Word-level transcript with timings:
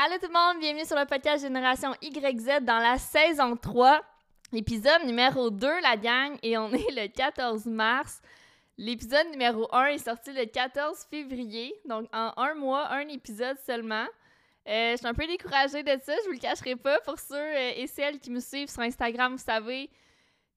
Allô 0.00 0.14
tout 0.20 0.28
le 0.28 0.32
monde, 0.32 0.60
bienvenue 0.60 0.84
sur 0.84 0.96
le 0.96 1.06
podcast 1.06 1.42
Génération 1.42 1.92
YZ 2.00 2.62
dans 2.62 2.78
la 2.78 2.98
saison 2.98 3.56
3, 3.56 4.00
épisode 4.52 5.02
numéro 5.04 5.50
2 5.50 5.66
la 5.82 5.96
gang 5.96 6.38
et 6.44 6.56
on 6.56 6.72
est 6.72 6.92
le 6.92 7.08
14 7.08 7.66
mars. 7.66 8.22
L'épisode 8.76 9.26
numéro 9.32 9.66
1 9.74 9.86
est 9.86 9.98
sorti 9.98 10.32
le 10.32 10.44
14 10.44 11.04
février, 11.10 11.74
donc 11.84 12.06
en 12.12 12.32
un 12.36 12.54
mois, 12.54 12.92
un 12.92 13.08
épisode 13.08 13.58
seulement. 13.66 14.06
Euh, 14.68 14.92
je 14.92 14.98
suis 14.98 15.06
un 15.08 15.14
peu 15.14 15.26
découragée 15.26 15.82
de 15.82 16.00
ça, 16.00 16.14
je 16.22 16.26
vous 16.26 16.34
le 16.34 16.38
cacherai 16.38 16.76
pas. 16.76 17.00
Pour 17.00 17.18
ceux 17.18 17.34
euh, 17.34 17.72
et 17.74 17.88
celles 17.88 18.20
qui 18.20 18.30
me 18.30 18.38
suivent 18.38 18.70
sur 18.70 18.82
Instagram, 18.82 19.32
vous 19.32 19.42
savez 19.42 19.88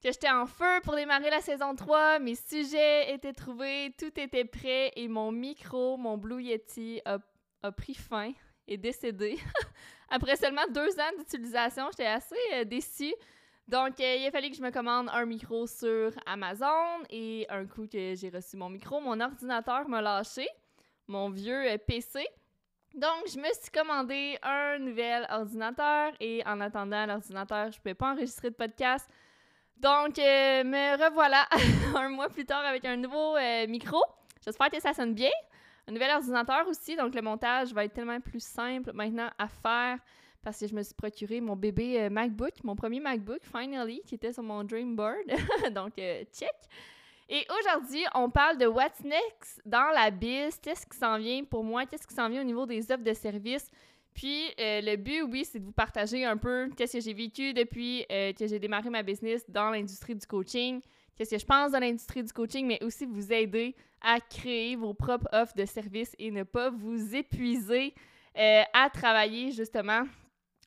que 0.04 0.12
j'étais 0.12 0.30
en 0.30 0.46
feu 0.46 0.82
pour 0.84 0.96
démarrer 0.96 1.32
la 1.32 1.42
saison 1.42 1.74
3. 1.74 2.20
Mes 2.20 2.36
sujets 2.36 3.12
étaient 3.12 3.34
trouvés, 3.34 3.92
tout 3.98 4.20
était 4.20 4.46
prêt 4.46 4.92
et 4.96 5.08
mon 5.08 5.32
micro, 5.32 5.98
mon 5.98 6.16
Blue 6.16 6.44
Yeti, 6.44 7.02
a, 7.06 7.18
a 7.64 7.72
pris 7.72 7.96
fin 7.96 8.34
est 8.68 8.78
décédé. 8.78 9.38
Après 10.10 10.36
seulement 10.36 10.68
deux 10.70 11.00
ans 11.00 11.12
d'utilisation, 11.18 11.88
j'étais 11.92 12.06
assez 12.06 12.36
euh, 12.54 12.66
déçue. 12.66 13.14
Donc, 13.68 14.00
euh, 14.02 14.16
il 14.20 14.28
a 14.28 14.32
fallu 14.32 14.50
que 14.50 14.58
je 14.58 14.62
me 14.62 14.72
commande 14.72 15.10
un 15.14 15.26
micro 15.26 15.66
sur 15.68 16.12
Amazon 16.26 17.04
et 17.10 17.46
un 17.50 17.66
coup 17.66 17.88
que 17.88 18.16
j'ai 18.16 18.30
reçu 18.30 18.58
mon 18.58 18.70
micro, 18.70 19.00
mon 19.00 19.20
ordinateur 19.22 19.88
m'a 19.88 20.02
lâché, 20.02 20.48
mon 21.08 21.30
vieux 21.30 21.72
euh, 21.72 21.78
PC. 21.78 22.28
Donc, 22.94 23.28
je 23.34 23.38
me 23.38 23.46
suis 23.54 23.72
commandé 23.74 24.38
un 24.44 24.78
nouvel 24.80 25.26
ordinateur 25.30 26.12
et 26.20 26.44
en 26.46 26.60
attendant 26.60 27.06
l'ordinateur, 27.06 27.72
je 27.72 27.78
ne 27.78 27.82
pouvais 27.82 27.94
pas 27.94 28.12
enregistrer 28.12 28.50
de 28.50 28.56
podcast. 28.56 29.10
Donc, 29.78 30.18
me 30.18 31.04
revoilà 31.04 31.48
un 31.96 32.10
mois 32.10 32.28
plus 32.28 32.46
tard 32.46 32.66
avec 32.66 32.84
un 32.84 32.98
nouveau 32.98 33.38
micro. 33.70 34.04
J'espère 34.44 34.70
que 34.70 34.82
ça 34.82 34.94
sonne 34.94 35.14
bien 35.14 35.32
un 35.88 35.92
nouvel 35.92 36.12
ordinateur 36.12 36.68
aussi, 36.68 36.96
donc 36.96 37.16
le 37.16 37.22
montage 37.22 37.74
va 37.74 37.86
être 37.86 37.94
tellement 37.94 38.20
plus 38.20 38.44
simple 38.44 38.92
maintenant 38.94 39.30
à 39.38 39.48
faire 39.48 39.98
parce 40.44 40.60
que 40.60 40.68
je 40.68 40.76
me 40.76 40.82
suis 40.82 40.94
procuré 40.94 41.40
mon 41.40 41.56
bébé 41.56 42.02
euh, 42.02 42.10
MacBook, 42.10 42.64
mon 42.64 42.76
premier 42.76 43.00
MacBook, 43.00 43.42
finally, 43.44 44.02
qui 44.06 44.16
était 44.16 44.34
sur 44.34 44.44
mon 44.44 44.64
dream 44.64 44.96
board. 44.96 45.26
donc, 45.74 45.98
euh, 46.00 46.24
check. 46.34 46.50
Et 47.30 47.46
aujourd'hui, 47.60 48.04
on 48.16 48.30
parle 48.30 48.58
de 48.58 48.66
what's 48.66 49.02
next 49.04 49.62
dans 49.66 49.92
la 49.94 50.10
biz, 50.12 50.58
qu'est-ce 50.62 50.86
qui 50.86 50.98
s'en 50.98 51.18
vient 51.18 51.44
pour 51.44 51.64
moi, 51.64 51.86
qu'est-ce 51.86 52.08
qui 52.08 52.14
s'en 52.14 52.28
vient 52.28 52.42
au 52.42 52.46
niveau 52.46 52.66
des 52.66 52.92
offres 52.92 53.04
de 53.04 53.14
services? 53.14 53.70
Puis 54.14 54.48
euh, 54.60 54.82
le 54.82 54.98
but, 54.98 55.22
oui, 55.22 55.46
c'est 55.46 55.60
de 55.60 55.64
vous 55.64 55.72
partager 55.72 56.26
un 56.26 56.36
peu 56.36 56.70
qu'est-ce 56.76 56.94
que 56.94 57.00
j'ai 57.00 57.14
vécu 57.14 57.54
depuis 57.54 58.06
que 58.10 58.46
j'ai 58.46 58.60
démarré 58.60 58.90
ma 58.90 59.04
business 59.04 59.46
dans 59.48 59.70
l'industrie 59.70 60.16
du 60.16 60.26
coaching, 60.26 60.82
qu'est-ce 61.16 61.32
que 61.32 61.38
je 61.38 61.46
pense 61.46 61.72
de 61.72 61.78
l'industrie 61.78 62.24
du 62.24 62.34
coaching, 62.34 62.68
mais 62.68 62.84
aussi 62.84 63.06
vous 63.06 63.32
aider 63.32 63.74
à 64.02 64.20
créer 64.20 64.76
vos 64.76 64.94
propres 64.94 65.28
offres 65.32 65.56
de 65.56 65.66
services 65.66 66.16
et 66.20 66.32
ne 66.32 66.44
pas 66.44 66.70
vous 66.70 67.16
épuiser 67.16 67.94
euh, 68.38 68.64
à 68.74 68.90
travailler 68.90 69.52
justement 69.52 70.04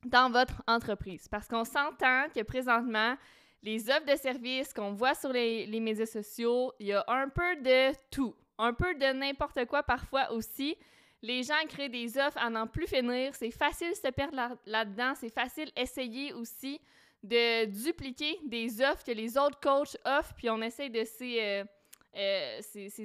dans 0.05 0.31
votre 0.31 0.63
entreprise. 0.67 1.29
Parce 1.29 1.49
qu'on 1.49 1.65
s'entend 1.65 2.27
que 2.35 2.43
présentement, 2.43 3.17
les 3.63 3.89
offres 3.89 4.05
de 4.05 4.17
services 4.17 4.73
qu'on 4.73 4.93
voit 4.93 5.15
sur 5.15 5.33
les, 5.33 5.67
médias 5.81 6.07
sociaux, 6.07 6.73
il 6.79 6.89
y 6.89 6.93
a 6.93 7.05
un 7.09 7.29
peu 7.29 7.57
de 7.57 7.95
tout, 8.11 8.35
un 8.59 8.75
peu 8.75 8.95
de 8.95 9.13
n'importe 9.13 9.65
quoi 9.65 9.83
parfois 9.83 10.31
aussi. 10.33 10.77
Les 11.23 11.43
gens 11.43 11.55
créent 11.69 11.89
des 11.89 12.19
offres 12.19 12.37
à 12.37 12.51
n'en 12.51 12.67
plus 12.67 12.87
finir. 12.87 13.35
C'est 13.35 13.51
facile 13.51 13.91
de 13.91 13.95
se 13.95 14.09
perdre 14.09 14.37
là-dedans. 14.67 15.15
c'est 15.15 15.33
facile 15.33 15.71
d'essayer 15.75 16.35
aussi 16.35 16.81
de 17.23 17.65
dupliquer 17.65 18.39
des 18.45 18.83
offres 18.83 19.03
que 19.03 19.13
les 19.13 19.39
autres 19.39 19.59
coachs 19.59 19.97
offrent, 20.05 20.35
puis 20.35 20.51
on 20.51 20.61
essaie 20.61 20.91
de 20.91 21.03
euh, 21.23 21.65
euh, 22.17 22.61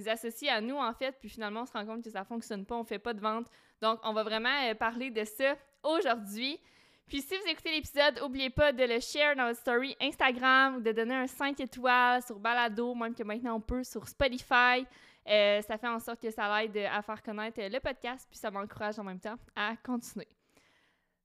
associés 0.07 0.49
à 0.49 0.61
nous, 0.61 0.77
en 0.77 0.93
fait, 0.93 1.15
puis 1.19 1.29
finalement, 1.29 1.61
on 1.61 1.65
se 1.65 1.73
rend 1.73 1.85
compte 1.85 2.03
que 2.03 2.09
ça 2.09 2.23
fonctionne 2.23 2.65
pas, 2.65 2.75
on 2.75 2.83
fait 2.83 2.99
pas 2.99 3.13
de 3.13 3.21
vente. 3.21 3.47
Donc, 3.81 3.99
on 4.03 4.13
va 4.13 4.23
vraiment 4.23 4.69
euh, 4.69 4.75
parler 4.75 5.09
de 5.09 5.23
ça 5.23 5.55
aujourd'hui. 5.83 6.59
Puis 7.07 7.21
si 7.21 7.35
vous 7.35 7.47
écoutez 7.47 7.71
l'épisode, 7.71 8.19
n'oubliez 8.19 8.51
pas 8.51 8.71
de 8.71 8.83
le 8.83 8.99
share 8.99 9.35
dans 9.35 9.47
votre 9.47 9.59
story 9.59 9.95
Instagram 9.99 10.75
ou 10.75 10.81
de 10.81 10.91
donner 10.91 11.15
un 11.15 11.27
5 11.27 11.59
étoiles 11.59 12.21
sur 12.21 12.37
Balado, 12.37 12.93
même 12.93 13.15
que 13.15 13.23
maintenant 13.23 13.55
on 13.55 13.61
peut 13.61 13.83
sur 13.83 14.07
Spotify. 14.07 14.85
ça 15.25 15.77
fait 15.77 15.87
en 15.87 15.99
sorte 15.99 16.21
que 16.21 16.29
ça 16.29 16.63
aide 16.63 16.77
à 16.77 17.01
faire 17.01 17.23
connaître 17.23 17.59
le 17.59 17.79
podcast, 17.79 18.27
puis 18.29 18.37
ça 18.37 18.51
m'encourage 18.51 18.99
en 18.99 19.03
même 19.03 19.19
temps 19.19 19.37
à 19.55 19.75
continuer. 19.77 20.27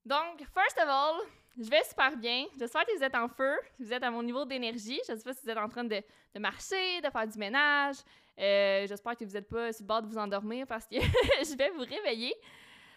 Donc, 0.06 0.38
first 0.54 0.78
of 0.78 0.88
all, 0.88 1.20
je 1.58 1.70
vais 1.70 1.82
super 1.84 2.16
bien. 2.16 2.46
J'espère 2.58 2.84
que 2.84 2.96
vous 2.96 3.04
êtes 3.04 3.14
en 3.14 3.28
feu, 3.28 3.56
que 3.78 3.84
vous 3.84 3.92
êtes 3.92 4.02
à 4.02 4.10
mon 4.10 4.22
niveau 4.22 4.44
d'énergie. 4.44 5.00
Je 5.06 5.12
ne 5.12 5.18
sais 5.18 5.24
pas 5.24 5.32
si 5.32 5.44
vous 5.44 5.50
êtes 5.50 5.58
en 5.58 5.68
train 5.68 5.84
de, 5.84 6.02
marcher, 6.38 7.00
de 7.00 7.10
faire 7.10 7.26
du 7.26 7.38
ménage. 7.38 7.96
Euh, 8.38 8.86
j'espère 8.86 9.16
que 9.16 9.24
vous 9.24 9.32
n'êtes 9.32 9.48
pas 9.48 9.72
sur 9.72 9.84
le 9.84 9.86
bord 9.86 10.02
de 10.02 10.08
vous 10.08 10.18
endormir 10.18 10.66
parce 10.66 10.86
que 10.86 10.96
je 11.00 11.56
vais 11.56 11.70
vous 11.70 11.84
réveiller. 11.84 12.34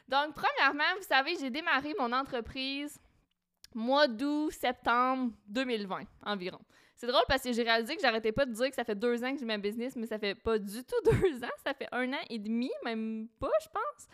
Donc, 0.08 0.34
premièrement, 0.34 0.96
vous 0.98 1.04
savez, 1.04 1.36
j'ai 1.40 1.50
démarré 1.50 1.94
mon 2.00 2.12
entreprise 2.12 3.00
mois 3.76 4.08
d'août, 4.08 4.52
septembre 4.52 5.34
2020 5.48 6.04
environ. 6.26 6.60
C'est 6.96 7.06
drôle 7.06 7.24
parce 7.28 7.44
que 7.44 7.52
j'ai 7.52 7.62
réalisé 7.62 7.96
que 7.96 8.02
j'arrêtais 8.02 8.32
pas 8.32 8.46
de 8.46 8.52
dire 8.52 8.70
que 8.70 8.76
ça 8.76 8.84
fait 8.84 8.96
deux 8.96 9.24
ans 9.24 9.32
que 9.32 9.40
j'ai 9.40 9.46
ma 9.46 9.60
business, 9.60 9.96
mais 9.96 10.08
ça 10.08 10.18
fait 10.18 10.34
pas 10.34 10.58
du 10.58 10.84
tout 10.84 10.96
deux 11.06 11.44
ans, 11.44 11.58
ça 11.64 11.76
fait 11.76 11.88
un 11.92 12.12
an 12.12 12.22
et 12.28 12.40
demi, 12.40 12.72
même 12.84 13.28
pas, 13.40 13.52
je 13.62 13.68
pense. 13.70 14.08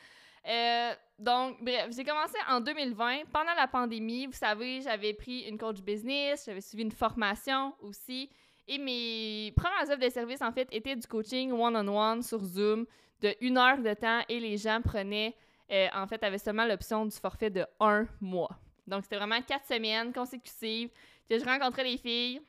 Euh, 0.47 0.93
donc, 1.19 1.63
bref, 1.63 1.87
j'ai 1.95 2.03
commencé 2.03 2.35
en 2.49 2.59
2020, 2.59 3.25
pendant 3.31 3.53
la 3.55 3.67
pandémie. 3.67 4.25
Vous 4.25 4.33
savez, 4.33 4.81
j'avais 4.81 5.13
pris 5.13 5.41
une 5.41 5.57
coach 5.57 5.81
business, 5.81 6.43
j'avais 6.45 6.61
suivi 6.61 6.83
une 6.83 6.91
formation 6.91 7.73
aussi. 7.81 8.29
Et 8.67 8.77
mes 8.77 9.53
premières 9.55 9.83
offres 9.83 10.05
de 10.05 10.09
service, 10.09 10.41
en 10.41 10.51
fait, 10.51 10.67
étaient 10.71 10.95
du 10.95 11.07
coaching 11.07 11.51
one-on-one 11.51 12.21
sur 12.21 12.43
Zoom 12.43 12.85
de 13.21 13.33
une 13.41 13.57
heure 13.57 13.77
de 13.77 13.93
temps 13.93 14.21
et 14.27 14.39
les 14.39 14.57
gens 14.57 14.81
prenaient, 14.81 15.35
euh, 15.71 15.87
en 15.93 16.07
fait, 16.07 16.23
avaient 16.23 16.37
seulement 16.37 16.65
l'option 16.65 17.05
du 17.05 17.15
forfait 17.15 17.49
de 17.49 17.65
un 17.79 18.05
mois. 18.19 18.57
Donc, 18.85 19.03
c'était 19.03 19.17
vraiment 19.17 19.41
quatre 19.41 19.65
semaines 19.65 20.11
consécutives 20.11 20.89
que 21.29 21.39
je 21.39 21.45
rencontrais 21.45 21.85
les 21.85 21.97
filles, 21.97 22.41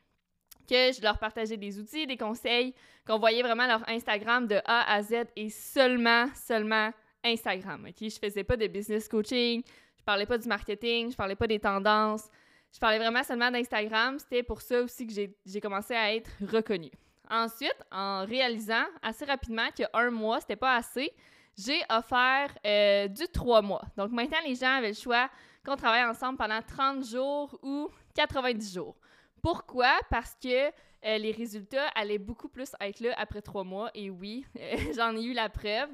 que 0.68 0.92
je 0.92 1.00
leur 1.00 1.18
partageais 1.18 1.56
des 1.56 1.78
outils, 1.78 2.06
des 2.06 2.16
conseils, 2.16 2.74
qu'on 3.06 3.18
voyait 3.18 3.42
vraiment 3.42 3.66
leur 3.66 3.88
Instagram 3.88 4.46
de 4.46 4.60
A 4.64 4.92
à 4.92 5.02
Z 5.02 5.26
et 5.36 5.50
seulement, 5.50 6.26
seulement 6.34 6.90
Instagram. 7.24 7.86
OK? 7.88 7.96
Je 8.00 8.18
faisais 8.18 8.44
pas 8.44 8.56
de 8.56 8.66
business 8.66 9.08
coaching, 9.08 9.62
je 9.98 10.04
parlais 10.04 10.26
pas 10.26 10.38
du 10.38 10.46
marketing, 10.48 11.10
je 11.10 11.16
parlais 11.16 11.36
pas 11.36 11.46
des 11.46 11.58
tendances. 11.58 12.28
Je 12.72 12.80
parlais 12.80 12.98
vraiment 12.98 13.22
seulement 13.22 13.50
d'Instagram. 13.52 14.18
C'était 14.18 14.42
pour 14.42 14.60
ça 14.60 14.82
aussi 14.82 15.06
que 15.06 15.12
j'ai 15.46 15.60
commencé 15.60 15.94
à 15.94 16.12
être 16.12 16.30
reconnue. 16.40 16.90
Ensuite, 17.30 17.76
en 17.92 18.26
réalisant 18.26 18.84
assez 19.00 19.24
rapidement 19.24 19.68
qu'un 19.70 20.10
mois, 20.10 20.40
c'était 20.40 20.56
pas 20.56 20.76
assez, 20.76 21.12
j'ai 21.56 21.80
offert 21.88 22.50
euh, 22.66 23.06
du 23.08 23.26
trois 23.28 23.62
mois. 23.62 23.82
Donc 23.96 24.10
maintenant, 24.10 24.38
les 24.44 24.56
gens 24.56 24.76
avaient 24.76 24.88
le 24.88 24.94
choix 24.94 25.30
qu'on 25.64 25.76
travaille 25.76 26.04
ensemble 26.04 26.36
pendant 26.36 26.60
30 26.60 27.06
jours 27.06 27.58
ou 27.62 27.88
90 28.14 28.74
jours. 28.74 28.96
Pourquoi? 29.40 29.92
Parce 30.10 30.36
que 30.42 30.66
euh, 30.68 31.18
les 31.18 31.30
résultats 31.30 31.86
allaient 31.94 32.18
beaucoup 32.18 32.48
plus 32.48 32.72
être 32.80 33.00
là 33.00 33.14
après 33.16 33.40
trois 33.40 33.64
mois. 33.64 33.90
Et 33.94 34.10
oui, 34.10 34.44
j'en 34.96 35.16
ai 35.16 35.22
eu 35.22 35.32
la 35.32 35.48
preuve. 35.48 35.88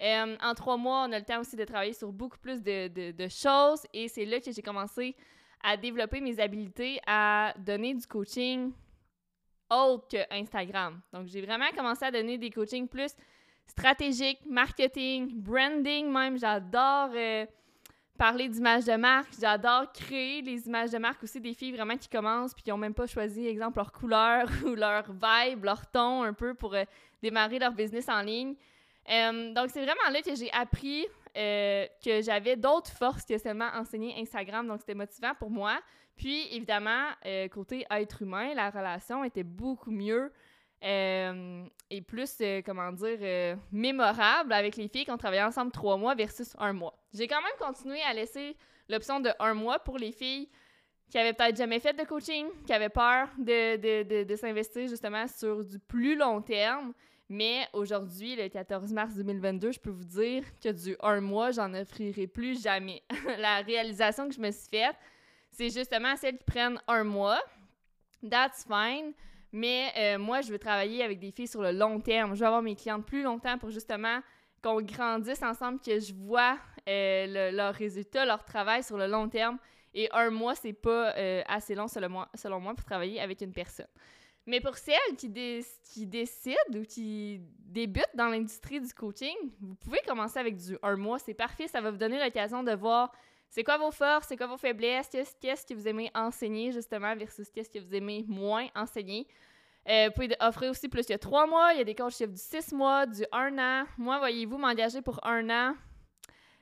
Euh, 0.00 0.36
en 0.42 0.54
trois 0.54 0.76
mois, 0.76 1.06
on 1.08 1.12
a 1.12 1.18
le 1.18 1.24
temps 1.24 1.40
aussi 1.40 1.56
de 1.56 1.64
travailler 1.64 1.94
sur 1.94 2.12
beaucoup 2.12 2.38
plus 2.38 2.62
de, 2.62 3.28
choses 3.28 3.86
et 3.92 4.08
c'est 4.08 4.24
là 4.24 4.40
que 4.40 4.52
j'ai 4.52 4.62
commencé 4.62 5.16
à 5.62 5.76
développer 5.76 6.20
mes 6.20 6.38
habiletés 6.38 7.00
à 7.06 7.54
donner 7.58 7.94
du 7.94 8.06
coaching 8.06 8.72
autre 9.70 10.06
que 10.08 10.34
Instagram. 10.34 11.00
Donc, 11.12 11.26
j'ai 11.26 11.40
vraiment 11.40 11.68
commencé 11.74 12.04
à 12.04 12.10
donner 12.10 12.38
des 12.38 12.50
coachings 12.50 12.86
plus 12.86 13.12
stratégiques, 13.66 14.40
marketing, 14.46 15.40
branding 15.40 16.10
même. 16.10 16.38
J'adore 16.38 17.10
euh, 17.14 17.46
parler 18.16 18.48
d'images 18.48 18.84
de 18.84 18.94
marque. 18.96 19.32
J'adore 19.40 19.92
créer 19.92 20.42
les 20.42 20.66
images 20.66 20.90
de 20.90 20.98
marque 20.98 21.22
aussi 21.22 21.40
des 21.40 21.54
filles 21.54 21.72
vraiment 21.72 21.96
qui 21.96 22.08
commencent 22.08 22.54
puis 22.54 22.62
qui 22.62 22.70
n'ont 22.70 22.76
même 22.76 22.94
pas 22.94 23.06
choisi, 23.06 23.46
exemple, 23.46 23.78
leur 23.78 23.92
couleur 23.92 24.48
ou 24.64 24.74
leur 24.74 25.04
vibe, 25.10 25.64
leur 25.64 25.86
ton 25.90 26.22
un 26.22 26.32
peu 26.32 26.54
pour 26.54 26.74
euh, 26.74 26.84
démarrer 27.22 27.58
leur 27.58 27.72
business 27.72 28.08
en 28.08 28.20
ligne. 28.20 28.54
Euh, 29.10 29.52
donc, 29.52 29.70
c'est 29.70 29.82
vraiment 29.82 30.10
là 30.10 30.22
que 30.22 30.34
j'ai 30.34 30.50
appris 30.52 31.06
euh, 31.36 31.86
que 32.04 32.22
j'avais 32.22 32.56
d'autres 32.56 32.90
forces 32.90 33.24
que 33.24 33.38
seulement 33.38 33.68
enseigner 33.74 34.14
Instagram. 34.20 34.66
Donc, 34.66 34.80
c'était 34.80 34.94
motivant 34.94 35.32
pour 35.38 35.50
moi. 35.50 35.80
Puis, 36.16 36.46
évidemment, 36.54 37.10
euh, 37.26 37.48
côté 37.48 37.86
être 37.90 38.22
humain, 38.22 38.54
la 38.54 38.70
relation 38.70 39.22
était 39.24 39.44
beaucoup 39.44 39.90
mieux 39.90 40.32
et 40.82 42.02
plus, 42.06 42.36
comment 42.64 42.92
dire, 42.92 43.56
mémorable 43.72 44.52
avec 44.52 44.76
les 44.76 44.86
filles 44.86 45.04
qu'on 45.04 45.16
travaillait 45.16 45.42
ensemble 45.42 45.72
trois 45.72 45.96
mois 45.96 46.14
versus 46.14 46.54
un 46.58 46.72
mois. 46.72 46.94
J'ai 47.12 47.26
quand 47.26 47.40
même 47.42 47.58
continué 47.58 48.00
à 48.02 48.12
laisser 48.12 48.56
l'option 48.88 49.18
de 49.18 49.30
un 49.40 49.54
mois 49.54 49.80
pour 49.80 49.98
les 49.98 50.12
filles 50.12 50.48
qui 51.10 51.18
avaient 51.18 51.32
peut-être 51.32 51.56
jamais 51.56 51.80
fait 51.80 51.92
de 51.92 52.04
coaching, 52.04 52.46
qui 52.66 52.72
avaient 52.72 52.88
peur 52.88 53.28
de, 53.38 53.76
de, 54.02 54.24
de 54.24 54.36
s'investir 54.36 54.86
justement 54.86 55.26
sur 55.26 55.64
du 55.64 55.78
plus 55.78 56.14
long 56.14 56.40
terme. 56.40 56.92
Mais 57.28 57.66
aujourd'hui, 57.72 58.36
le 58.36 58.48
14 58.48 58.92
mars 58.92 59.14
2022, 59.14 59.72
je 59.72 59.80
peux 59.80 59.90
vous 59.90 60.04
dire 60.04 60.44
que 60.62 60.68
du 60.68 60.96
un 61.00 61.20
mois, 61.20 61.50
j'en 61.50 61.74
offrirai 61.74 62.26
plus 62.26 62.62
jamais. 62.62 63.02
la 63.38 63.62
réalisation 63.62 64.28
que 64.28 64.34
je 64.34 64.40
me 64.40 64.50
suis 64.52 64.68
faite, 64.68 64.96
c'est 65.50 65.70
justement 65.70 66.14
celles 66.16 66.38
qui 66.38 66.44
prennent 66.44 66.80
un 66.86 67.02
mois. 67.02 67.40
That's 68.28 68.64
fine. 68.64 69.12
Mais 69.52 69.92
euh, 69.96 70.18
moi, 70.18 70.40
je 70.40 70.52
veux 70.52 70.58
travailler 70.58 71.02
avec 71.02 71.18
des 71.18 71.30
filles 71.30 71.48
sur 71.48 71.62
le 71.62 71.72
long 71.72 72.00
terme. 72.00 72.34
Je 72.34 72.40
veux 72.40 72.46
avoir 72.46 72.62
mes 72.62 72.76
clientes 72.76 73.06
plus 73.06 73.22
longtemps 73.22 73.58
pour 73.58 73.70
justement 73.70 74.20
qu'on 74.62 74.80
grandisse 74.82 75.42
ensemble, 75.42 75.80
que 75.80 75.98
je 75.98 76.12
vois 76.12 76.58
euh, 76.88 77.50
leurs 77.52 77.74
résultats, 77.74 78.24
leur 78.24 78.44
travail 78.44 78.82
sur 78.82 78.96
le 78.96 79.06
long 79.06 79.28
terme. 79.28 79.58
Et 79.94 80.08
un 80.12 80.30
mois, 80.30 80.54
c'est 80.54 80.74
pas 80.74 81.14
euh, 81.16 81.42
assez 81.46 81.74
long 81.74 81.88
selon 81.88 82.08
moi, 82.08 82.28
selon 82.34 82.60
moi 82.60 82.74
pour 82.74 82.84
travailler 82.84 83.20
avec 83.20 83.40
une 83.40 83.52
personne. 83.52 83.86
Mais 84.46 84.60
pour 84.60 84.76
celles 84.76 85.16
qui, 85.18 85.28
décident 85.28 86.56
ou 86.74 86.84
qui 86.84 87.40
débutent 87.58 88.14
dans 88.14 88.28
l'industrie 88.28 88.80
du 88.80 88.94
coaching, 88.94 89.34
vous 89.60 89.74
pouvez 89.74 89.98
commencer 90.06 90.38
avec 90.38 90.56
du 90.56 90.78
un 90.82 90.96
mois. 90.96 91.18
C'est 91.18 91.34
parfait. 91.34 91.66
Ça 91.66 91.80
va 91.80 91.90
vous 91.90 91.96
donner 91.96 92.22
l'occasion 92.22 92.62
de 92.62 92.72
voir 92.72 93.12
c'est 93.48 93.64
quoi 93.64 93.78
vos 93.78 93.90
forces, 93.90 94.26
c'est 94.28 94.36
quoi 94.36 94.46
vos 94.46 94.56
faiblesses, 94.56 95.08
qu'est-ce 95.40 95.66
que 95.66 95.74
vous 95.74 95.88
aimez 95.88 96.10
enseigner 96.14 96.72
justement 96.72 97.14
versus 97.16 97.48
qu'est-ce 97.50 97.70
que 97.70 97.78
vous 97.78 97.94
aimez 97.94 98.24
moins 98.28 98.68
enseigner. 98.74 99.26
Euh, 99.88 100.08
vous 100.08 100.12
pouvez 100.12 100.36
offrir 100.40 100.70
aussi 100.70 100.88
plus 100.88 101.06
que 101.06 101.14
trois 101.14 101.46
mois. 101.46 101.72
Il 101.72 101.78
y 101.78 101.80
a 101.80 101.84
des 101.84 101.94
coachs 101.94 102.14
qui 102.14 102.26
du 102.26 102.36
six 102.36 102.72
mois, 102.72 103.06
du 103.06 103.24
un 103.32 103.56
an. 103.58 103.86
Moi, 103.98 104.18
voyez-vous, 104.18 104.58
m'engager 104.58 105.00
pour 105.00 105.24
un 105.24 105.48
an, 105.48 105.74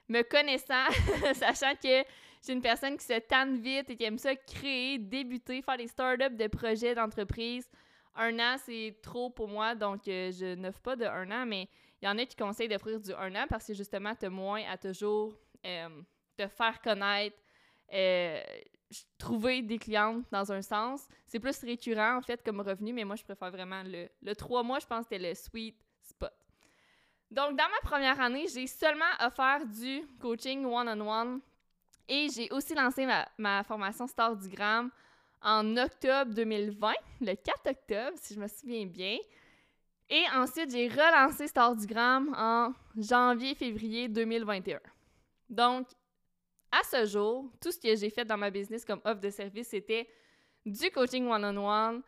me 0.08 0.22
connaissant, 0.22 0.86
sachant 1.34 1.74
que 1.82 2.04
j'ai 2.44 2.52
une 2.52 2.62
personne 2.62 2.96
qui 2.96 3.04
se 3.04 3.18
tanne 3.20 3.58
vite 3.58 3.88
et 3.88 3.96
qui 3.96 4.04
aime 4.04 4.18
ça 4.18 4.36
créer, 4.36 4.98
débuter, 4.98 5.62
faire 5.62 5.78
des 5.78 5.86
startups 5.88 6.36
de 6.36 6.46
projets 6.48 6.94
d'entreprise. 6.94 7.68
Un 8.14 8.38
an, 8.38 8.56
c'est 8.58 8.96
trop 9.02 9.30
pour 9.30 9.48
moi, 9.48 9.74
donc 9.74 10.06
euh, 10.06 10.30
je 10.30 10.54
n'offre 10.54 10.80
pas 10.80 10.94
de 10.94 11.04
un 11.04 11.30
an, 11.30 11.46
mais 11.46 11.68
il 12.00 12.06
y 12.06 12.08
en 12.08 12.18
a 12.18 12.26
qui 12.26 12.36
conseillent 12.36 12.68
d'offrir 12.68 13.00
du 13.00 13.12
un 13.14 13.34
an 13.34 13.46
parce 13.48 13.66
que 13.66 13.74
justement, 13.74 14.14
tu 14.14 14.26
as 14.26 14.30
moins 14.30 14.62
à 14.70 14.76
toujours 14.76 15.34
euh, 15.64 16.02
te 16.36 16.46
faire 16.46 16.80
connaître, 16.82 17.36
euh, 17.92 18.40
trouver 19.18 19.62
des 19.62 19.78
clientes 19.78 20.24
dans 20.30 20.52
un 20.52 20.62
sens. 20.62 21.08
C'est 21.26 21.40
plus 21.40 21.58
récurrent, 21.60 22.18
en 22.18 22.22
fait, 22.22 22.44
comme 22.44 22.60
revenu, 22.60 22.92
mais 22.92 23.04
moi, 23.04 23.16
je 23.16 23.24
préfère 23.24 23.50
vraiment 23.50 23.82
le, 23.84 24.08
le 24.22 24.36
trois 24.36 24.62
mois, 24.62 24.78
je 24.78 24.86
pense 24.86 25.06
que 25.06 25.14
c'était 25.14 25.28
le 25.30 25.34
sweet 25.34 25.76
spot. 26.02 26.32
Donc, 27.30 27.56
dans 27.56 27.68
ma 27.68 27.80
première 27.82 28.20
année, 28.20 28.46
j'ai 28.52 28.66
seulement 28.66 29.04
offert 29.20 29.66
du 29.66 30.02
coaching 30.20 30.64
one-on-one 30.66 31.40
et 32.08 32.28
j'ai 32.34 32.50
aussi 32.50 32.74
lancé 32.74 33.06
ma, 33.38 33.64
formation 33.64 34.06
Star 34.06 34.36
du 34.36 34.48
Gramme 34.48 34.90
en 35.42 35.76
octobre 35.76 36.32
2020, 36.32 36.92
le 37.20 37.34
4 37.34 37.70
octobre, 37.70 38.16
si 38.16 38.34
je 38.34 38.40
me 38.40 38.46
souviens 38.48 38.86
bien. 38.86 39.18
Et 40.08 40.22
ensuite, 40.34 40.70
j'ai 40.70 40.88
relancé 40.88 41.46
Star 41.46 41.74
en 42.36 42.72
janvier-février 42.96 44.08
2021. 44.08 44.80
Donc, 45.48 45.88
à 46.70 46.82
ce 46.84 47.06
jour, 47.06 47.50
tout 47.60 47.72
ce 47.72 47.78
que 47.78 47.94
j'ai 47.96 48.10
fait 48.10 48.24
dans 48.24 48.36
ma 48.36 48.50
business 48.50 48.84
comme 48.84 49.00
offre 49.04 49.20
de 49.20 49.30
service, 49.30 49.68
c'était 49.68 50.08
du 50.66 50.90
coaching 50.90 51.26
one-on-one, 51.28 52.02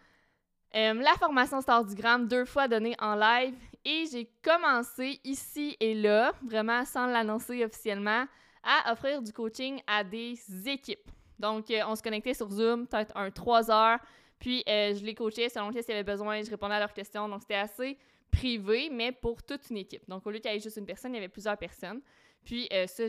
euh, 0.75 0.94
la 0.94 1.14
formation 1.14 1.60
Star 1.60 1.84
deux 2.20 2.44
fois 2.44 2.69
donnée 2.69 2.96
en 2.99 3.14
live 3.14 3.54
et 3.84 4.04
j'ai 4.10 4.28
commencé 4.42 5.20
ici 5.25 5.76
et 5.81 5.94
là, 5.94 6.32
vraiment 6.42 6.84
sans 6.84 7.06
l'annoncer 7.06 7.64
officiellement, 7.64 8.26
à 8.66 8.92
offrir 8.92 9.22
du 9.22 9.32
coaching 9.32 9.80
à 9.86 10.04
des 10.04 10.38
équipes. 10.66 11.10
Donc, 11.38 11.70
euh, 11.70 11.80
on 11.86 11.94
se 11.94 12.02
connectait 12.02 12.34
sur 12.34 12.50
Zoom, 12.50 12.86
peut-être 12.86 13.16
un 13.16 13.30
trois 13.30 13.70
heures, 13.70 13.98
puis 14.38 14.64
euh, 14.68 14.94
je 14.94 15.04
les 15.04 15.14
coachais 15.14 15.48
selon 15.48 15.70
qu'est-ce 15.70 15.86
qu'ils 15.86 15.94
avaient 15.94 16.04
besoin, 16.04 16.42
je 16.42 16.50
répondais 16.50 16.74
à 16.74 16.80
leurs 16.80 16.92
questions. 16.92 17.28
Donc, 17.28 17.42
c'était 17.42 17.54
assez 17.54 17.98
privé, 18.30 18.90
mais 18.90 19.12
pour 19.12 19.42
toute 19.42 19.70
une 19.70 19.78
équipe. 19.78 20.08
Donc, 20.08 20.26
au 20.26 20.30
lieu 20.30 20.38
qu'il 20.38 20.50
y 20.50 20.56
ait 20.56 20.60
juste 20.60 20.76
une 20.76 20.86
personne, 20.86 21.12
il 21.12 21.16
y 21.16 21.18
avait 21.18 21.28
plusieurs 21.28 21.56
personnes. 21.56 22.00
Puis 22.44 22.68
euh, 22.72 22.86
ça, 22.86 23.04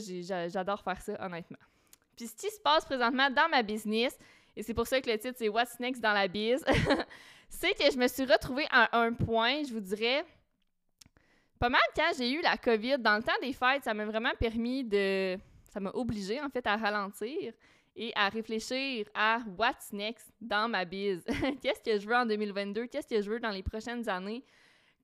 j'adore 0.47 0.81
faire 0.81 1.01
ça, 1.01 1.13
honnêtement. 1.23 1.59
Puis 2.15 2.27
ce 2.27 2.35
qui 2.35 2.49
se 2.49 2.59
passe 2.59 2.83
présentement 2.83 3.29
dans 3.29 3.47
ma 3.49 3.61
business, 3.61 4.17
et 4.55 4.63
c'est 4.63 4.73
pour 4.73 4.87
ça 4.87 4.99
que 4.99 5.09
le 5.09 5.19
titre, 5.19 5.35
c'est 5.37 5.49
What's 5.49 5.79
Next 5.79 6.01
dans 6.01 6.13
la 6.13 6.27
biz, 6.27 6.65
c'est 7.49 7.73
que 7.75 7.91
je 7.91 7.97
me 7.97 8.07
suis 8.07 8.25
retrouvée 8.25 8.65
à 8.71 8.97
un 8.99 9.13
point, 9.13 9.63
je 9.63 9.71
vous 9.71 9.79
dirais, 9.79 10.25
pas 11.59 11.69
mal 11.69 11.81
quand 11.95 12.11
j'ai 12.17 12.31
eu 12.31 12.41
la 12.41 12.57
COVID. 12.57 12.97
Dans 12.97 13.17
le 13.17 13.23
temps 13.23 13.37
des 13.41 13.53
fêtes, 13.53 13.83
ça 13.83 13.93
m'a 13.93 14.05
vraiment 14.05 14.33
permis 14.39 14.83
de... 14.83 15.37
Ça 15.77 15.81
m'a 15.81 15.91
obligé, 15.91 16.41
en 16.41 16.49
fait, 16.49 16.65
à 16.65 16.75
ralentir 16.75 17.53
et 17.95 18.11
à 18.15 18.29
réfléchir 18.29 19.05
à 19.13 19.41
What's 19.59 19.93
Next 19.93 20.33
dans 20.41 20.67
ma 20.67 20.85
biz. 20.85 21.23
Qu'est-ce 21.61 21.83
que 21.83 21.99
je 21.99 22.07
veux 22.07 22.15
en 22.15 22.25
2022? 22.25 22.87
Qu'est-ce 22.87 23.05
que 23.05 23.21
je 23.21 23.29
veux 23.29 23.39
dans 23.39 23.51
les 23.51 23.61
prochaines 23.61 24.09
années? 24.09 24.43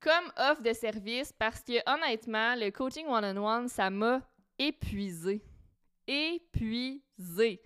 comme 0.00 0.32
offre 0.36 0.62
de 0.62 0.72
service 0.72 1.32
parce 1.32 1.60
que 1.60 1.74
honnêtement, 1.88 2.56
le 2.56 2.70
coaching 2.70 3.06
one-on-one, 3.06 3.68
ça 3.68 3.88
m'a 3.88 4.20
épuisé. 4.58 5.44
Épuisé. 6.08 7.62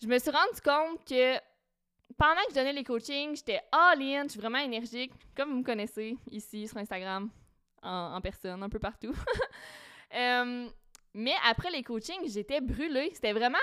Je 0.00 0.06
me 0.06 0.16
suis 0.20 0.30
rendu 0.30 0.60
compte 0.64 1.04
que 1.04 1.34
pendant 2.16 2.42
que 2.46 2.50
je 2.50 2.54
donnais 2.54 2.74
les 2.74 2.84
coachings, 2.84 3.34
j'étais 3.34 3.60
all-in, 3.72 4.22
je 4.22 4.28
suis 4.28 4.40
vraiment 4.40 4.58
énergique, 4.58 5.10
comme 5.36 5.50
vous 5.50 5.58
me 5.58 5.64
connaissez 5.64 6.16
ici 6.30 6.68
sur 6.68 6.76
Instagram, 6.76 7.28
en, 7.82 8.20
personne, 8.20 8.62
un 8.62 8.68
peu 8.68 8.78
partout. 8.78 9.14
Euh, 10.14 10.68
mais 11.14 11.34
après 11.48 11.70
les 11.70 11.82
coachings, 11.82 12.28
j'étais 12.28 12.60
brûlée. 12.60 13.10
C'était 13.14 13.32
vraiment. 13.32 13.58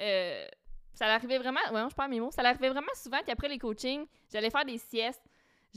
Euh, 0.00 0.46
ça 0.92 1.06
l'arrivait 1.06 1.38
vraiment. 1.38 1.60
Ouais, 1.72 1.82
je 1.90 1.94
parle 1.94 2.10
mes 2.10 2.20
mots. 2.20 2.30
Ça 2.30 2.42
l'arrivait 2.42 2.70
vraiment 2.70 2.94
souvent 2.94 3.18
qu'après 3.26 3.48
les 3.48 3.58
coachings, 3.58 4.06
j'allais 4.30 4.50
faire 4.50 4.64
des 4.64 4.78
siestes 4.78 5.22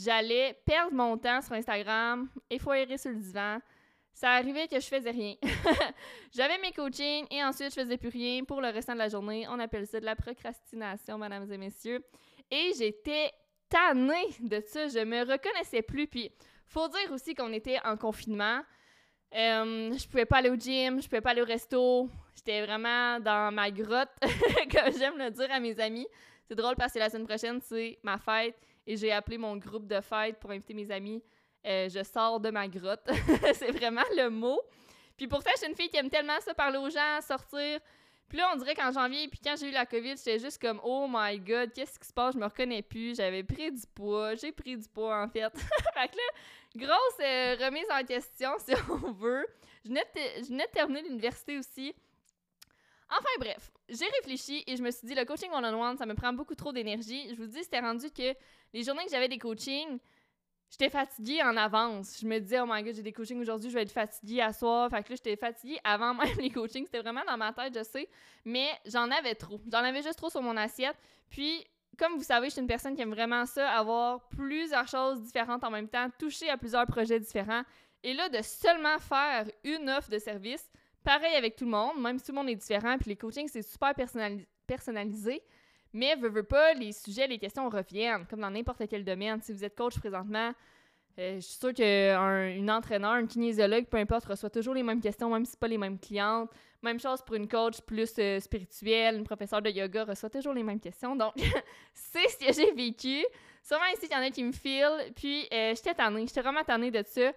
J'allais 0.01 0.57
perdre 0.65 0.93
mon 0.93 1.17
temps 1.17 1.41
sur 1.41 1.51
Instagram, 1.53 2.29
effoirer 2.49 2.97
sur 2.97 3.11
le 3.11 3.17
divan. 3.17 3.59
Ça 4.13 4.31
arrivait 4.31 4.67
que 4.69 4.79
je 4.79 4.87
faisais 4.87 5.11
rien. 5.11 5.35
J'avais 6.31 6.57
mes 6.59 6.71
coachings 6.71 7.25
et 7.29 7.43
ensuite 7.43 7.75
je 7.75 7.81
faisais 7.81 7.97
plus 7.97 8.07
rien 8.07 8.45
pour 8.45 8.61
le 8.61 8.69
restant 8.69 8.93
de 8.93 8.99
la 8.99 9.09
journée. 9.09 9.45
On 9.49 9.59
appelle 9.59 9.85
ça 9.87 9.99
de 9.99 10.05
la 10.05 10.15
procrastination, 10.15 11.17
mesdames 11.17 11.51
et 11.51 11.57
messieurs. 11.57 12.01
Et 12.49 12.71
j'étais 12.77 13.31
tannée 13.67 14.29
de 14.39 14.61
ça. 14.65 14.87
Je 14.87 14.99
me 14.99 15.19
reconnaissais 15.19 15.81
plus. 15.81 16.07
Puis, 16.07 16.31
faut 16.65 16.87
dire 16.87 17.11
aussi 17.11 17.35
qu'on 17.35 17.51
était 17.51 17.79
en 17.83 17.97
confinement. 17.97 18.61
Euh, 19.35 19.91
je 19.95 20.07
pouvais 20.07 20.25
pas 20.25 20.37
aller 20.37 20.49
au 20.49 20.55
gym, 20.55 21.01
je 21.01 21.07
pouvais 21.07 21.21
pas 21.21 21.31
aller 21.31 21.41
au 21.41 21.45
resto. 21.45 22.09
J'étais 22.35 22.65
vraiment 22.65 23.19
dans 23.19 23.53
ma 23.53 23.69
grotte, 23.69 24.09
comme 24.71 24.97
j'aime 24.97 25.17
le 25.17 25.29
dire 25.29 25.51
à 25.51 25.59
mes 25.59 25.79
amis. 25.79 26.07
C'est 26.47 26.55
drôle 26.55 26.75
parce 26.75 26.93
que 26.93 26.99
la 26.99 27.09
semaine 27.09 27.27
prochaine, 27.27 27.59
c'est 27.61 27.99
ma 28.01 28.17
fête 28.17 28.55
et 28.87 28.97
j'ai 28.97 29.11
appelé 29.11 29.37
mon 29.37 29.55
groupe 29.57 29.85
de 29.85 30.01
fête 30.01 30.39
pour 30.39 30.49
inviter 30.49 30.73
mes 30.73 30.89
amis. 30.89 31.21
Euh, 31.65 31.89
je 31.89 32.03
sors 32.03 32.39
de 32.39 32.49
ma 32.49 32.67
grotte. 32.67 33.07
c'est 33.53 33.71
vraiment 33.71 34.05
le 34.15 34.29
mot. 34.29 34.59
Puis 35.15 35.27
pourtant, 35.27 35.51
je 35.55 35.59
suis 35.59 35.69
une 35.69 35.75
fille 35.75 35.89
qui 35.89 35.97
aime 35.97 36.09
tellement 36.09 36.39
ça, 36.39 36.53
parler 36.53 36.77
aux 36.77 36.89
gens, 36.89 37.19
sortir. 37.21 37.79
Puis 38.29 38.37
là, 38.37 38.51
on 38.53 38.57
dirait 38.57 38.75
qu'en 38.75 38.91
janvier, 38.91 39.27
puis 39.27 39.39
quand 39.43 39.55
j'ai 39.59 39.69
eu 39.69 39.71
la 39.71 39.87
COVID, 39.87 40.15
j'étais 40.15 40.37
juste 40.37 40.61
comme 40.61 40.79
Oh 40.83 41.07
my 41.09 41.39
god, 41.39 41.73
qu'est-ce 41.73 41.97
qui 41.99 42.07
se 42.07 42.13
passe? 42.13 42.35
Je 42.35 42.39
me 42.39 42.45
reconnais 42.45 42.83
plus. 42.83 43.17
J'avais 43.17 43.43
pris 43.43 43.71
du 43.71 43.81
poids. 43.95 44.35
J'ai 44.35 44.51
pris 44.51 44.77
du 44.77 44.87
poids, 44.87 45.23
en 45.23 45.27
fait. 45.27 45.51
fait 45.57 46.07
que 46.09 46.15
là, 46.15 46.23
grosse 46.75 47.19
euh, 47.21 47.55
remise 47.65 47.87
en 47.91 48.03
question, 48.05 48.51
si 48.65 48.73
on 48.87 49.11
veut. 49.11 49.47
Je 49.83 49.89
venais 49.89 50.05
de, 50.15 50.71
terminer 50.71 51.01
l'université 51.01 51.57
aussi. 51.57 51.93
Enfin 53.09 53.29
bref, 53.39 53.71
j'ai 53.87 54.05
réfléchi 54.05 54.63
et 54.67 54.75
je 54.75 54.83
me 54.83 54.91
suis 54.91 55.07
dit, 55.07 55.15
le 55.15 55.25
coaching 55.25 55.49
one-on-one, 55.51 55.97
ça 55.97 56.05
me 56.05 56.13
prend 56.13 56.31
beaucoup 56.31 56.53
trop 56.53 56.71
d'énergie. 56.71 57.29
Je 57.29 57.35
vous 57.35 57.47
dis, 57.47 57.63
c'était 57.63 57.79
rendu 57.79 58.11
que 58.11 58.35
les 58.73 58.83
journées 58.83 59.05
que 59.05 59.09
j'avais 59.09 59.27
des 59.27 59.39
coachings, 59.39 59.97
j'étais 60.69 60.89
fatiguée 60.89 61.41
en 61.43 61.55
avance. 61.57 62.19
Je 62.21 62.27
me 62.27 62.39
disais, 62.39 62.59
oh 62.59 62.65
my 62.67 62.83
god, 62.83 62.95
j'ai 62.95 63.01
des 63.01 63.11
coachings 63.11 63.39
aujourd'hui, 63.39 63.69
je 63.69 63.75
vais 63.75 63.83
être 63.83 63.91
fatiguée 63.91 64.41
à 64.41 64.53
soir. 64.53 64.89
Fait 64.89 65.03
que 65.03 65.09
là, 65.09 65.15
j'étais 65.15 65.35
fatiguée 65.35 65.79
avant 65.83 66.13
même 66.15 66.37
les 66.37 66.49
coachings. 66.49 66.85
C'était 66.85 67.01
vraiment 67.01 67.23
dans 67.27 67.37
ma 67.37 67.53
tête, 67.53 67.73
je 67.75 67.83
sais. 67.83 68.07
Mais 68.45 68.69
j'en 68.85 69.09
avais 69.11 69.35
trop. 69.35 69.59
J'en 69.71 69.79
avais 69.79 70.01
juste 70.01 70.17
trop 70.17 70.29
sur 70.29 70.41
mon 70.41 70.55
assiette. 70.57 70.95
Puis, 71.29 71.65
comme 71.97 72.15
vous 72.15 72.23
savez, 72.23 72.47
je 72.47 72.53
suis 72.53 72.61
une 72.61 72.67
personne 72.67 72.95
qui 72.95 73.01
aime 73.01 73.13
vraiment 73.13 73.45
ça, 73.45 73.69
avoir 73.71 74.27
plusieurs 74.29 74.87
choses 74.87 75.21
différentes 75.21 75.63
en 75.63 75.71
même 75.71 75.89
temps, 75.89 76.07
toucher 76.17 76.49
à 76.49 76.57
plusieurs 76.57 76.85
projets 76.85 77.19
différents. 77.19 77.63
Et 78.03 78.13
là, 78.13 78.29
de 78.29 78.41
seulement 78.41 78.97
faire 78.99 79.45
une 79.63 79.89
offre 79.89 80.09
de 80.09 80.19
service, 80.19 80.69
pareil 81.03 81.35
avec 81.35 81.55
tout 81.55 81.65
le 81.65 81.71
monde, 81.71 82.01
même 82.01 82.17
si 82.17 82.25
tout 82.25 82.31
le 82.31 82.37
monde 82.37 82.49
est 82.49 82.55
différent, 82.55 82.97
puis 82.97 83.09
les 83.09 83.17
coachings, 83.17 83.49
c'est 83.49 83.61
super 83.61 83.93
personnalisé. 84.65 85.43
Mais, 85.93 86.15
veux, 86.15 86.29
veux 86.29 86.43
pas, 86.43 86.73
les 86.73 86.91
sujets, 86.91 87.27
les 87.27 87.39
questions 87.39 87.67
reviennent, 87.69 88.25
comme 88.27 88.41
dans 88.41 88.51
n'importe 88.51 88.83
quel 88.87 89.03
domaine. 89.03 89.41
Si 89.41 89.53
vous 89.53 89.63
êtes 89.63 89.75
coach 89.75 89.97
présentement, 89.97 90.53
euh, 91.19 91.35
je 91.35 91.39
suis 91.41 91.57
sûre 91.57 91.73
qu'un 91.73 92.67
entraîneur, 92.69 93.11
un 93.11 93.25
kinésiologue, 93.25 93.85
peu 93.85 93.97
importe, 93.97 94.25
reçoit 94.25 94.49
toujours 94.49 94.73
les 94.73 94.83
mêmes 94.83 95.01
questions, 95.01 95.29
même 95.29 95.45
si 95.45 95.53
ce 95.53 95.57
pas 95.57 95.67
les 95.67 95.77
mêmes 95.77 95.99
clientes. 95.99 96.49
Même 96.81 96.99
chose 96.99 97.21
pour 97.21 97.35
une 97.35 97.47
coach 97.47 97.81
plus 97.81 98.13
euh, 98.19 98.39
spirituelle, 98.39 99.15
une 99.15 99.25
professeure 99.25 99.61
de 99.61 99.69
yoga 99.69 100.05
reçoit 100.05 100.29
toujours 100.29 100.53
les 100.53 100.63
mêmes 100.63 100.79
questions. 100.79 101.15
Donc, 101.15 101.33
c'est 101.93 102.27
ce 102.29 102.37
que 102.37 102.53
j'ai 102.53 102.71
vécu. 102.71 103.25
Sûrement 103.63 103.85
ici, 103.93 104.07
il 104.09 104.13
y 104.13 104.15
en 104.15 104.21
a 104.21 104.29
qui 104.29 104.43
me 104.43 104.53
filent. 104.53 105.11
Puis, 105.15 105.45
euh, 105.51 105.73
j'étais 105.75 105.93
tannée. 105.93 106.25
J'étais 106.25 106.41
vraiment 106.41 106.63
tannée 106.63 106.91
de 106.91 107.03
ça. 107.05 107.33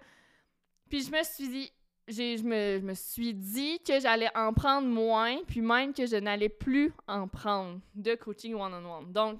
Puis, 0.89 1.03
je 1.03 1.11
me 1.11 1.21
suis 1.23 1.49
dit, 1.49 1.71
je 2.07 2.43
me, 2.43 2.79
je 2.79 2.85
me 2.85 2.93
suis 2.93 3.33
dit 3.33 3.79
que 3.79 3.99
j'allais 3.99 4.29
en 4.35 4.53
prendre 4.53 4.87
moins, 4.87 5.37
puis 5.47 5.61
même 5.61 5.93
que 5.93 6.05
je 6.05 6.17
n'allais 6.17 6.49
plus 6.49 6.91
en 7.07 7.27
prendre 7.27 7.79
de 7.95 8.15
coaching 8.15 8.55
one-on-one. 8.55 9.11
Donc, 9.11 9.39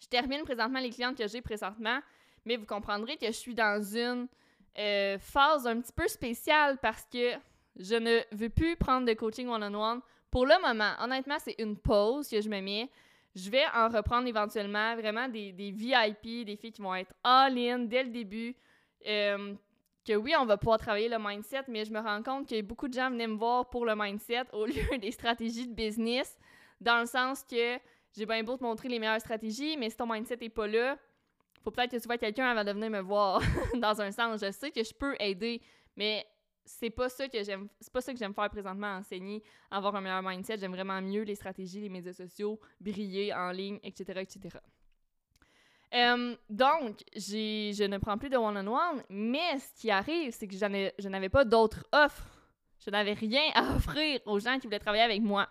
je 0.00 0.06
termine 0.06 0.42
présentement 0.42 0.80
les 0.80 0.90
clientes 0.90 1.16
que 1.16 1.26
j'ai 1.26 1.40
présentement, 1.40 2.00
mais 2.44 2.56
vous 2.56 2.66
comprendrez 2.66 3.16
que 3.16 3.26
je 3.26 3.32
suis 3.32 3.54
dans 3.54 3.82
une 3.82 4.28
euh, 4.78 5.18
phase 5.18 5.66
un 5.66 5.80
petit 5.80 5.92
peu 5.92 6.08
spéciale 6.08 6.78
parce 6.80 7.04
que 7.12 7.32
je 7.76 7.94
ne 7.94 8.20
veux 8.32 8.48
plus 8.48 8.76
prendre 8.76 9.06
de 9.06 9.14
coaching 9.14 9.48
one-on-one. 9.48 10.00
Pour 10.30 10.46
le 10.46 10.60
moment, 10.60 10.92
honnêtement, 11.00 11.38
c'est 11.38 11.56
une 11.58 11.76
pause 11.76 12.28
que 12.28 12.40
je 12.40 12.48
me 12.48 12.60
mets. 12.60 12.90
Je 13.34 13.50
vais 13.50 13.64
en 13.74 13.88
reprendre 13.88 14.26
éventuellement 14.26 14.94
vraiment 14.94 15.28
des, 15.28 15.52
des 15.52 15.70
VIP, 15.70 16.44
des 16.46 16.56
filles 16.56 16.72
qui 16.72 16.82
vont 16.82 16.94
être 16.94 17.12
all-in 17.22 17.80
dès 17.80 18.04
le 18.04 18.10
début. 18.10 18.54
Euh, 19.06 19.54
que 20.04 20.14
oui, 20.14 20.34
on 20.38 20.46
va 20.46 20.56
pouvoir 20.56 20.78
travailler 20.78 21.08
le 21.08 21.18
mindset, 21.18 21.64
mais 21.68 21.84
je 21.84 21.92
me 21.92 22.00
rends 22.00 22.22
compte 22.22 22.48
que 22.48 22.60
beaucoup 22.62 22.88
de 22.88 22.94
gens 22.94 23.10
venaient 23.10 23.26
me 23.26 23.36
voir 23.36 23.70
pour 23.70 23.86
le 23.86 23.94
mindset 23.96 24.44
au 24.52 24.66
lieu 24.66 24.98
des 24.98 25.10
stratégies 25.10 25.68
de 25.68 25.74
business, 25.74 26.38
dans 26.80 27.00
le 27.00 27.06
sens 27.06 27.44
que 27.44 27.78
j'ai 28.16 28.26
bien 28.26 28.42
beau 28.42 28.56
te 28.56 28.62
montrer 28.62 28.88
les 28.88 28.98
meilleures 28.98 29.20
stratégies, 29.20 29.76
mais 29.76 29.90
si 29.90 29.96
ton 29.96 30.06
mindset 30.06 30.36
n'est 30.40 30.48
pas 30.48 30.66
là, 30.66 30.98
faut 31.62 31.70
peut-être 31.70 31.92
que 31.92 31.96
tu 31.96 32.06
vois 32.06 32.18
quelqu'un 32.18 32.46
avant 32.46 32.64
de 32.64 32.72
venir 32.72 32.90
me 32.90 33.00
voir, 33.00 33.40
dans 33.74 34.00
un 34.00 34.10
sens. 34.10 34.40
Je 34.40 34.50
sais 34.50 34.70
que 34.70 34.82
je 34.82 34.92
peux 34.92 35.14
aider, 35.20 35.62
mais 35.96 36.26
c'est 36.64 36.90
pas 36.90 37.08
ça 37.08 37.28
que 37.28 37.42
j'aime 37.42 37.68
c'est 37.80 37.92
pas 37.92 38.00
ça 38.00 38.12
que 38.12 38.18
j'aime 38.18 38.34
faire 38.34 38.48
présentement 38.48 38.96
enseigner 38.96 39.42
avoir 39.70 39.96
un 39.96 40.00
meilleur 40.00 40.22
mindset 40.22 40.58
j'aime 40.58 40.72
vraiment 40.72 41.00
mieux 41.00 41.22
les 41.22 41.34
stratégies 41.34 41.80
les 41.80 41.88
médias 41.88 42.12
sociaux 42.12 42.60
briller 42.80 43.34
en 43.34 43.50
ligne 43.50 43.80
etc 43.82 44.20
etc 44.20 44.58
donc, 46.48 47.00
je 47.14 47.86
ne 47.86 47.98
prends 47.98 48.16
plus 48.16 48.30
de 48.30 48.36
one-on-one, 48.36 49.02
mais 49.10 49.58
ce 49.58 49.80
qui 49.80 49.90
arrive, 49.90 50.32
c'est 50.32 50.46
que 50.46 50.56
je 50.56 51.08
n'avais 51.08 51.28
pas 51.28 51.44
d'autres 51.44 51.86
offres. 51.92 52.26
Je 52.84 52.90
n'avais 52.90 53.12
rien 53.12 53.42
à 53.54 53.62
offrir 53.76 54.20
aux 54.26 54.38
gens 54.40 54.58
qui 54.58 54.66
voulaient 54.66 54.78
travailler 54.78 55.04
avec 55.04 55.20
moi. 55.20 55.48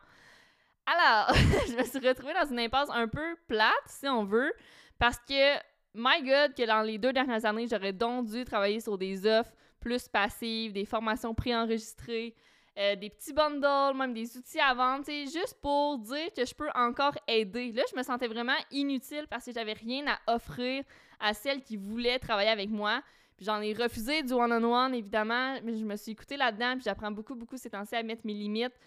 Alors, 0.85 1.33
je 1.67 1.75
me 1.75 1.83
suis 1.83 2.07
retrouvée 2.07 2.33
dans 2.33 2.49
une 2.49 2.59
impasse 2.59 2.89
un 2.91 3.07
peu 3.07 3.35
plate, 3.47 3.71
si 3.85 4.07
on 4.07 4.23
veut, 4.23 4.51
parce 4.97 5.17
que, 5.19 5.55
my 5.93 6.21
God, 6.23 6.55
que 6.55 6.65
dans 6.65 6.81
les 6.81 6.97
deux 6.97 7.13
dernières 7.13 7.45
années, 7.45 7.67
j'aurais 7.69 7.93
donc 7.93 8.25
dû 8.27 8.43
travailler 8.43 8.79
sur 8.79 8.97
des 8.97 9.25
offres 9.25 9.51
plus 9.79 10.07
passives, 10.07 10.73
des 10.73 10.85
formations 10.85 11.33
préenregistrées, 11.33 12.35
euh, 12.77 12.95
des 12.95 13.09
petits 13.09 13.33
bundles, 13.33 13.97
même 13.97 14.13
des 14.13 14.37
outils 14.37 14.59
à 14.59 14.73
vendre, 14.73 15.03
juste 15.05 15.57
pour 15.61 15.97
dire 15.99 16.33
que 16.35 16.45
je 16.45 16.53
peux 16.53 16.69
encore 16.73 17.17
aider. 17.27 17.73
Là, 17.73 17.83
je 17.91 17.97
me 17.97 18.03
sentais 18.03 18.27
vraiment 18.27 18.55
inutile 18.71 19.27
parce 19.29 19.45
que 19.45 19.51
j'avais 19.51 19.73
rien 19.73 20.05
à 20.07 20.33
offrir 20.33 20.83
à 21.19 21.33
celles 21.33 21.61
qui 21.61 21.75
voulaient 21.75 22.17
travailler 22.17 22.49
avec 22.49 22.69
moi. 22.69 23.01
J'en 23.41 23.59
ai 23.59 23.73
refusé 23.73 24.23
du 24.23 24.33
one-on-one, 24.33 24.93
évidemment, 24.93 25.57
mais 25.63 25.75
je 25.75 25.83
me 25.83 25.95
suis 25.97 26.11
écoutée 26.11 26.37
là-dedans, 26.37 26.73
puis 26.75 26.83
j'apprends 26.83 27.11
beaucoup, 27.11 27.35
beaucoup 27.35 27.57
ces 27.57 27.69
temps-ci 27.69 27.95
à 27.95 28.03
mettre 28.03 28.21
mes 28.23 28.33
limites. 28.33 28.79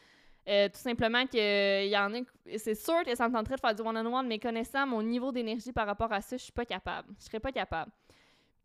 Euh, 0.49 0.69
tout 0.69 0.79
simplement 0.79 1.27
que 1.27 1.87
y 1.87 1.97
en 1.97 2.15
a, 2.15 2.19
c'est 2.59 2.75
sûr 2.75 3.03
que 3.05 3.15
ça 3.15 3.29
me 3.29 3.35
tenterait 3.35 3.57
de 3.57 3.61
faire 3.61 3.75
du 3.75 3.83
one-on-one, 3.83 4.27
mais 4.27 4.39
connaissant 4.39 4.87
mon 4.87 5.03
niveau 5.03 5.33
d'énergie 5.33 5.73
par 5.73 5.87
rapport 5.87 6.13
à 6.13 6.21
ça, 6.21 6.37
je 6.37 6.43
suis 6.45 6.53
pas 6.53 6.65
capable. 6.65 7.09
Je 7.19 7.25
serais 7.25 7.41
pas 7.41 7.53
capable. 7.53 7.91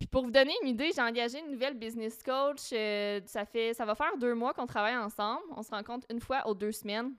Puis 0.00 0.06
pour 0.06 0.24
vous 0.24 0.30
donner 0.30 0.54
une 0.62 0.68
idée, 0.68 0.92
j'ai 0.96 1.02
engagé 1.02 1.40
une 1.40 1.52
nouvelle 1.52 1.74
business 1.74 2.22
coach. 2.22 2.70
Euh, 2.72 3.20
ça 3.26 3.44
fait, 3.44 3.74
ça 3.74 3.84
va 3.84 3.94
faire 3.94 4.16
deux 4.16 4.34
mois 4.34 4.54
qu'on 4.54 4.66
travaille 4.66 4.96
ensemble. 4.96 5.42
On 5.54 5.62
se 5.62 5.70
rencontre 5.70 6.06
une 6.10 6.20
fois 6.20 6.46
aux 6.46 6.54
deux 6.54 6.72
semaines. 6.72 7.12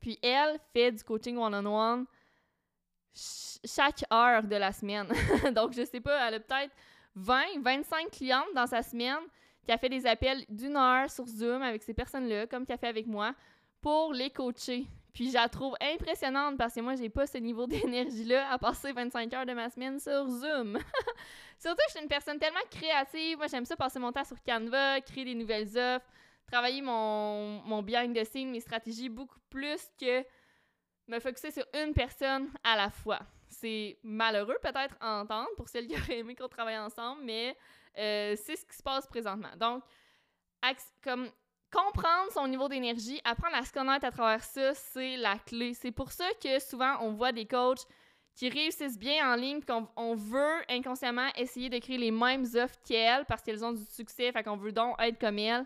Puis 0.00 0.18
elle 0.22 0.58
fait 0.72 0.90
du 0.92 1.04
coaching 1.04 1.36
one-on-one 1.36 2.06
chaque 3.64 4.02
heure 4.10 4.42
de 4.42 4.56
la 4.56 4.72
semaine. 4.72 5.08
Donc 5.54 5.74
je 5.74 5.84
sais 5.84 6.00
pas, 6.00 6.26
elle 6.26 6.34
a 6.34 6.40
peut-être 6.40 6.74
20, 7.16 7.60
25 7.60 8.10
clientes 8.10 8.48
dans 8.54 8.66
sa 8.66 8.82
semaine 8.82 9.20
qui 9.66 9.72
a 9.72 9.76
fait 9.76 9.90
des 9.90 10.06
appels 10.06 10.42
d'une 10.48 10.76
heure 10.76 11.10
sur 11.10 11.26
Zoom 11.26 11.60
avec 11.60 11.82
ces 11.82 11.92
personnes-là, 11.92 12.46
comme 12.46 12.64
qu'elle 12.64 12.78
fait 12.78 12.88
avec 12.88 13.06
moi, 13.06 13.34
pour 13.82 14.14
les 14.14 14.30
coacher. 14.30 14.86
Puis 15.16 15.30
je 15.30 15.32
la 15.32 15.48
trouve 15.48 15.74
impressionnante 15.80 16.58
parce 16.58 16.74
que 16.74 16.80
moi, 16.80 16.94
j'ai 16.94 17.08
pas 17.08 17.26
ce 17.26 17.38
niveau 17.38 17.66
d'énergie-là 17.66 18.52
à 18.52 18.58
passer 18.58 18.92
25 18.92 19.32
heures 19.32 19.46
de 19.46 19.54
ma 19.54 19.70
semaine 19.70 19.98
sur 19.98 20.28
Zoom. 20.28 20.78
Surtout 21.58 21.80
je 21.86 21.92
suis 21.92 22.02
une 22.02 22.08
personne 22.08 22.38
tellement 22.38 22.60
créative. 22.70 23.38
Moi, 23.38 23.46
j'aime 23.46 23.64
ça 23.64 23.76
passer 23.76 23.98
mon 23.98 24.12
temps 24.12 24.24
sur 24.24 24.36
Canva, 24.42 25.00
créer 25.00 25.24
des 25.24 25.34
nouvelles 25.34 25.74
offres, 25.78 26.06
travailler 26.46 26.82
mon, 26.82 27.62
mon 27.62 27.82
behind 27.82 28.14
the 28.14 28.24
scenes, 28.24 28.50
mes 28.50 28.60
stratégies 28.60 29.08
beaucoup 29.08 29.38
plus 29.48 29.80
que 29.98 30.22
me 31.08 31.18
focuser 31.18 31.50
sur 31.50 31.64
une 31.72 31.94
personne 31.94 32.50
à 32.62 32.76
la 32.76 32.90
fois. 32.90 33.20
C'est 33.48 33.98
malheureux 34.02 34.58
peut-être 34.60 34.96
à 35.00 35.22
entendre 35.22 35.48
pour 35.56 35.70
celles 35.70 35.86
qui 35.86 35.94
auraient 35.98 36.18
aimé 36.18 36.34
qu'on 36.34 36.48
travaille 36.48 36.76
ensemble, 36.76 37.22
mais 37.24 37.56
euh, 37.96 38.36
c'est 38.36 38.56
ce 38.56 38.66
qui 38.66 38.76
se 38.76 38.82
passe 38.82 39.06
présentement. 39.06 39.56
Donc, 39.58 39.82
comme 41.02 41.30
comprendre 41.72 42.30
son 42.32 42.46
niveau 42.48 42.68
d'énergie, 42.68 43.20
apprendre 43.24 43.56
à 43.56 43.64
se 43.64 43.72
connaître 43.72 44.06
à 44.06 44.10
travers 44.10 44.42
ça, 44.42 44.74
c'est 44.74 45.16
la 45.16 45.38
clé. 45.38 45.74
C'est 45.74 45.90
pour 45.90 46.12
ça 46.12 46.26
que 46.42 46.58
souvent 46.58 46.96
on 47.00 47.12
voit 47.12 47.32
des 47.32 47.46
coachs 47.46 47.86
qui 48.34 48.50
réussissent 48.50 48.98
bien 48.98 49.32
en 49.32 49.34
ligne, 49.34 49.62
qu'on 49.62 49.88
on 49.96 50.14
veut 50.14 50.62
inconsciemment 50.68 51.28
essayer 51.36 51.70
de 51.70 51.78
créer 51.78 51.96
les 51.96 52.10
mêmes 52.10 52.44
offres 52.54 52.76
qu'elles 52.86 53.24
parce 53.24 53.42
qu'elles 53.42 53.64
ont 53.64 53.72
du 53.72 53.84
succès, 53.84 54.30
fait 54.30 54.42
qu'on 54.42 54.56
veut 54.56 54.72
donc 54.72 54.94
être 55.00 55.18
comme 55.18 55.38
elles. 55.38 55.64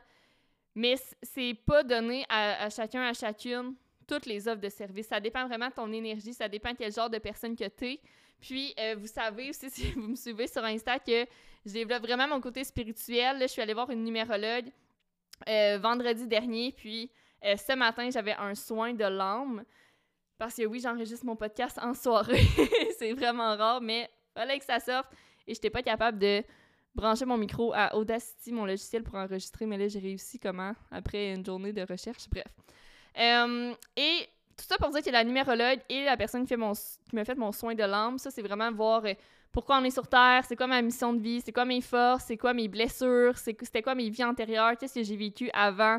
Mais 0.76 0.94
c'est 1.22 1.54
pas 1.66 1.82
donné 1.82 2.24
à, 2.28 2.70
chacun, 2.70 3.02
à 3.02 3.12
chacune, 3.12 3.74
toutes 4.06 4.26
les 4.26 4.46
offres 4.46 4.60
de 4.60 4.68
service. 4.68 5.08
Ça 5.08 5.18
dépend 5.18 5.46
vraiment 5.48 5.68
de 5.68 5.74
ton 5.74 5.92
énergie, 5.92 6.32
ça 6.32 6.48
dépend 6.48 6.74
quel 6.74 6.92
genre 6.92 7.10
de 7.10 7.18
personne 7.18 7.56
que 7.56 7.68
tu 7.68 7.86
es. 7.86 8.00
Puis, 8.40 8.72
euh, 8.78 8.94
vous 8.96 9.08
savez 9.08 9.50
aussi, 9.50 9.68
si 9.70 9.90
vous 9.92 10.08
me 10.08 10.16
suivez 10.16 10.46
sur 10.46 10.64
Insta, 10.64 11.00
que 11.00 11.26
je 11.66 11.72
développe 11.72 12.02
vraiment 12.02 12.28
mon 12.28 12.40
côté 12.40 12.62
spirituel. 12.62 13.38
je 13.40 13.46
suis 13.48 13.60
allée 13.60 13.74
voir 13.74 13.90
une 13.90 14.04
numérologue 14.04 14.70
euh, 15.48 15.78
vendredi 15.78 16.26
dernier, 16.26 16.72
puis 16.72 17.10
euh, 17.44 17.56
ce 17.56 17.74
matin, 17.74 18.08
j'avais 18.10 18.34
un 18.34 18.54
soin 18.54 18.92
de 18.92 19.04
l'âme. 19.04 19.64
Parce 20.38 20.54
que 20.54 20.64
oui, 20.64 20.80
j'enregistre 20.80 21.26
mon 21.26 21.36
podcast 21.36 21.78
en 21.82 21.94
soirée. 21.94 22.46
c'est 22.98 23.12
vraiment 23.12 23.56
rare, 23.56 23.80
mais 23.80 24.08
fallait 24.34 24.58
que 24.58 24.64
ça 24.64 24.80
sorte. 24.80 25.08
Et 25.46 25.54
j'étais 25.54 25.70
pas 25.70 25.82
capable 25.82 26.18
de 26.18 26.42
brancher 26.94 27.24
mon 27.26 27.36
micro 27.36 27.72
à 27.74 27.94
Audacity, 27.96 28.52
mon 28.52 28.64
logiciel, 28.64 29.02
pour 29.02 29.16
enregistrer. 29.16 29.66
Mais 29.66 29.76
là, 29.76 29.88
j'ai 29.88 29.98
réussi 29.98 30.38
comment? 30.38 30.72
Après 30.90 31.34
une 31.34 31.44
journée 31.44 31.72
de 31.72 31.82
recherche. 31.82 32.28
Bref. 32.30 32.46
Euh, 33.18 33.74
et 33.96 34.28
tout 34.56 34.64
ça 34.64 34.76
pour 34.78 34.90
dire 34.90 35.02
que 35.02 35.10
la 35.10 35.24
numérologue 35.24 35.80
et 35.88 36.04
la 36.04 36.16
personne 36.16 36.46
qui, 36.46 36.54
qui 36.54 37.16
m'a 37.16 37.24
fait 37.24 37.34
mon 37.34 37.52
soin 37.52 37.74
de 37.74 37.82
l'âme, 37.82 38.18
ça, 38.18 38.30
c'est 38.30 38.42
vraiment 38.42 38.70
voir 38.72 39.02
pourquoi 39.52 39.78
on 39.78 39.84
est 39.84 39.90
sur 39.90 40.06
Terre, 40.06 40.44
c'est 40.46 40.56
quoi 40.56 40.66
ma 40.66 40.80
mission 40.80 41.12
de 41.12 41.20
vie, 41.20 41.40
c'est 41.40 41.52
quoi 41.52 41.64
mes 41.64 41.80
forces, 41.80 42.24
c'est 42.26 42.36
quoi 42.36 42.54
mes 42.54 42.68
blessures, 42.68 43.36
c'était 43.36 43.82
quoi 43.82 43.94
mes 43.94 44.08
vies 44.08 44.24
antérieures, 44.24 44.76
qu'est-ce 44.78 44.94
que 44.94 45.02
j'ai 45.02 45.16
vécu 45.16 45.50
avant 45.52 45.98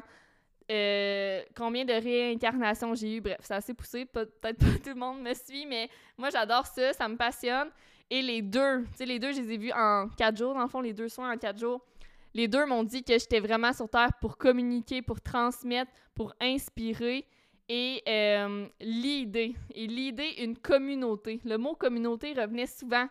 euh, 0.71 1.41
combien 1.55 1.83
de 1.83 1.91
réincarnations 1.91 2.95
j'ai 2.95 3.17
eu. 3.17 3.21
Bref, 3.21 3.39
c'est 3.41 3.53
assez 3.53 3.73
poussé. 3.73 4.05
Peut-être 4.05 4.39
pas 4.39 4.53
tout 4.53 4.89
le 4.89 4.95
monde 4.95 5.21
me 5.21 5.33
suit, 5.33 5.65
mais 5.65 5.89
moi, 6.17 6.29
j'adore 6.29 6.65
ça. 6.65 6.93
Ça 6.93 7.09
me 7.09 7.17
passionne. 7.17 7.69
Et 8.09 8.21
les 8.21 8.41
deux, 8.41 8.83
tu 8.91 8.97
sais, 8.97 9.05
les 9.05 9.19
deux, 9.19 9.33
je 9.33 9.41
les 9.41 9.53
ai 9.53 9.57
vus 9.57 9.71
en 9.73 10.07
quatre 10.15 10.37
jours. 10.37 10.53
Dans 10.53 10.61
le 10.61 10.67
fond, 10.69 10.81
les 10.81 10.93
deux 10.93 11.09
soins 11.09 11.33
en 11.33 11.37
quatre 11.37 11.59
jours. 11.59 11.81
Les 12.33 12.47
deux 12.47 12.65
m'ont 12.65 12.83
dit 12.83 13.03
que 13.03 13.13
j'étais 13.13 13.41
vraiment 13.41 13.73
sur 13.73 13.89
Terre 13.89 14.11
pour 14.21 14.37
communiquer, 14.37 15.01
pour 15.01 15.19
transmettre, 15.19 15.91
pour 16.15 16.33
inspirer 16.39 17.25
et 17.67 18.01
euh, 18.07 18.67
l'idée. 18.79 19.55
Et 19.75 19.87
l'idée, 19.87 20.35
une 20.39 20.57
communauté. 20.57 21.41
Le 21.43 21.57
mot 21.57 21.75
communauté 21.75 22.33
revenait 22.33 22.67
souvent. 22.67 23.07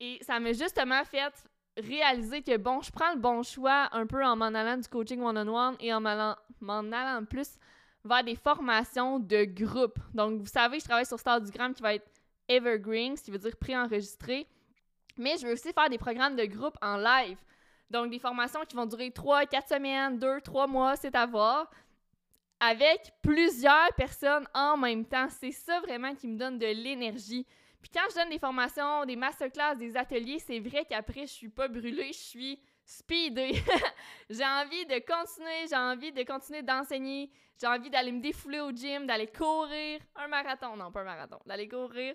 Et 0.00 0.18
ça 0.22 0.38
m'a 0.38 0.52
justement 0.52 1.04
fait 1.04 1.32
réaliser 1.76 2.42
que, 2.42 2.56
bon, 2.56 2.80
je 2.80 2.90
prends 2.90 3.12
le 3.12 3.18
bon 3.18 3.42
choix 3.42 3.88
un 3.92 4.06
peu 4.06 4.24
en 4.24 4.36
m'en 4.36 4.46
allant 4.46 4.76
du 4.76 4.88
coaching 4.88 5.20
one-on-one 5.20 5.76
et 5.80 5.92
en 5.92 6.00
m'en 6.00 6.92
allant 6.92 7.24
plus 7.24 7.56
vers 8.04 8.24
des 8.24 8.36
formations 8.36 9.18
de 9.18 9.44
groupe. 9.44 9.98
Donc, 10.14 10.40
vous 10.40 10.46
savez, 10.46 10.78
je 10.78 10.84
travaille 10.84 11.06
sur 11.06 11.18
Stardugram 11.18 11.74
qui 11.74 11.82
va 11.82 11.94
être 11.94 12.08
evergreen, 12.48 13.16
ce 13.16 13.24
qui 13.24 13.30
veut 13.30 13.38
dire 13.38 13.56
préenregistré. 13.56 14.46
Mais 15.16 15.36
je 15.36 15.46
veux 15.46 15.52
aussi 15.52 15.72
faire 15.72 15.90
des 15.90 15.98
programmes 15.98 16.36
de 16.36 16.44
groupe 16.44 16.76
en 16.80 16.96
live. 16.96 17.38
Donc, 17.90 18.10
des 18.10 18.18
formations 18.18 18.60
qui 18.68 18.76
vont 18.76 18.86
durer 18.86 19.10
3, 19.10 19.46
4 19.46 19.68
semaines, 19.68 20.18
2, 20.18 20.40
3 20.40 20.66
mois, 20.66 20.96
c'est 20.96 21.14
à 21.14 21.26
voir, 21.26 21.70
avec 22.60 23.12
plusieurs 23.22 23.92
personnes 23.96 24.46
en 24.54 24.76
même 24.76 25.04
temps. 25.04 25.28
C'est 25.28 25.52
ça 25.52 25.80
vraiment 25.80 26.14
qui 26.14 26.28
me 26.28 26.38
donne 26.38 26.58
de 26.58 26.66
l'énergie. 26.66 27.46
Puis 27.80 27.90
quand 27.92 28.06
je 28.10 28.16
donne 28.16 28.30
des 28.30 28.38
formations, 28.38 29.04
des 29.04 29.16
masterclass, 29.16 29.76
des 29.76 29.96
ateliers, 29.96 30.38
c'est 30.38 30.58
vrai 30.58 30.84
qu'après, 30.84 31.22
je 31.22 31.32
suis 31.32 31.48
pas 31.48 31.68
brûlée, 31.68 32.12
je 32.12 32.18
suis 32.18 32.60
speedée. 32.84 33.62
j'ai 34.30 34.44
envie 34.44 34.86
de 34.86 34.98
continuer, 35.06 35.66
j'ai 35.68 35.76
envie 35.76 36.12
de 36.12 36.22
continuer 36.22 36.62
d'enseigner, 36.62 37.30
j'ai 37.60 37.66
envie 37.66 37.90
d'aller 37.90 38.12
me 38.12 38.20
défouler 38.20 38.60
au 38.60 38.70
gym, 38.70 39.06
d'aller 39.06 39.26
courir 39.26 40.00
un 40.16 40.28
marathon, 40.28 40.76
non 40.76 40.90
pas 40.90 41.02
un 41.02 41.04
marathon, 41.04 41.38
d'aller 41.46 41.68
courir. 41.68 42.14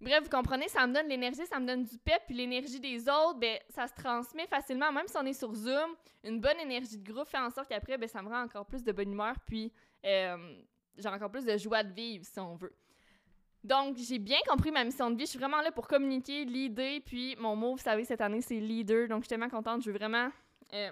Bref, 0.00 0.22
vous 0.22 0.30
comprenez, 0.30 0.68
ça 0.68 0.86
me 0.86 0.94
donne 0.94 1.08
l'énergie, 1.08 1.44
ça 1.46 1.58
me 1.58 1.66
donne 1.66 1.82
du 1.82 1.98
pep, 1.98 2.22
puis 2.26 2.36
l'énergie 2.36 2.78
des 2.78 3.08
autres, 3.08 3.38
ben, 3.38 3.58
ça 3.68 3.88
se 3.88 3.94
transmet 3.94 4.46
facilement, 4.46 4.92
même 4.92 5.08
si 5.08 5.16
on 5.16 5.26
est 5.26 5.32
sur 5.32 5.52
Zoom. 5.52 5.96
Une 6.22 6.40
bonne 6.40 6.58
énergie 6.60 6.98
de 6.98 7.12
groupe 7.12 7.28
fait 7.28 7.38
en 7.38 7.50
sorte 7.50 7.68
qu'après, 7.68 7.98
ben, 7.98 8.08
ça 8.08 8.22
me 8.22 8.28
rend 8.28 8.42
encore 8.42 8.64
plus 8.64 8.84
de 8.84 8.92
bonne 8.92 9.10
humeur, 9.10 9.34
puis 9.44 9.72
euh, 10.06 10.54
j'ai 10.96 11.08
encore 11.08 11.30
plus 11.30 11.44
de 11.44 11.56
joie 11.56 11.82
de 11.82 11.92
vivre, 11.92 12.24
si 12.24 12.38
on 12.38 12.54
veut. 12.54 12.74
Donc, 13.64 13.96
j'ai 13.96 14.18
bien 14.18 14.38
compris 14.48 14.70
ma 14.70 14.84
mission 14.84 15.10
de 15.10 15.16
vie. 15.16 15.24
Je 15.24 15.30
suis 15.30 15.38
vraiment 15.38 15.60
là 15.60 15.72
pour 15.72 15.88
communiquer, 15.88 16.44
l'idée. 16.44 17.02
Puis, 17.04 17.36
mon 17.38 17.56
mot, 17.56 17.72
vous 17.72 17.82
savez, 17.82 18.04
cette 18.04 18.20
année, 18.20 18.40
c'est 18.40 18.60
leader. 18.60 19.08
Donc, 19.08 19.18
je 19.18 19.24
suis 19.24 19.28
tellement 19.28 19.48
contente. 19.48 19.82
Je 19.82 19.90
veux 19.90 19.98
vraiment 19.98 20.30
euh, 20.72 20.90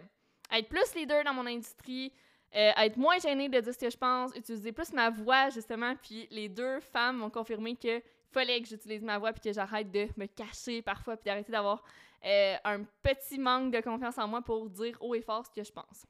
être 0.52 0.68
plus 0.68 0.94
leader 0.94 1.24
dans 1.24 1.32
mon 1.32 1.46
industrie, 1.46 2.12
euh, 2.54 2.72
être 2.76 2.96
moins 2.96 3.18
gênée 3.18 3.48
de 3.48 3.60
dire 3.60 3.72
ce 3.72 3.78
que 3.78 3.90
je 3.90 3.96
pense, 3.96 4.32
utiliser 4.34 4.72
plus 4.72 4.92
ma 4.92 5.10
voix, 5.10 5.48
justement. 5.50 5.94
Puis, 6.02 6.26
les 6.30 6.48
deux 6.48 6.80
femmes 6.80 7.18
m'ont 7.18 7.30
confirmé 7.30 7.76
qu'il 7.76 8.02
fallait 8.32 8.60
que 8.60 8.68
j'utilise 8.68 9.02
ma 9.02 9.18
voix 9.18 9.32
puis 9.32 9.42
que 9.42 9.52
j'arrête 9.52 9.90
de 9.90 10.08
me 10.16 10.26
cacher 10.26 10.82
parfois 10.82 11.16
puis 11.16 11.24
d'arrêter 11.24 11.52
d'avoir 11.52 11.82
euh, 12.24 12.56
un 12.64 12.82
petit 13.02 13.38
manque 13.38 13.72
de 13.72 13.80
confiance 13.80 14.18
en 14.18 14.26
moi 14.26 14.42
pour 14.42 14.68
dire 14.68 14.96
haut 15.00 15.14
et 15.14 15.22
fort 15.22 15.46
ce 15.46 15.52
que 15.52 15.64
je 15.64 15.72
pense. 15.72 16.04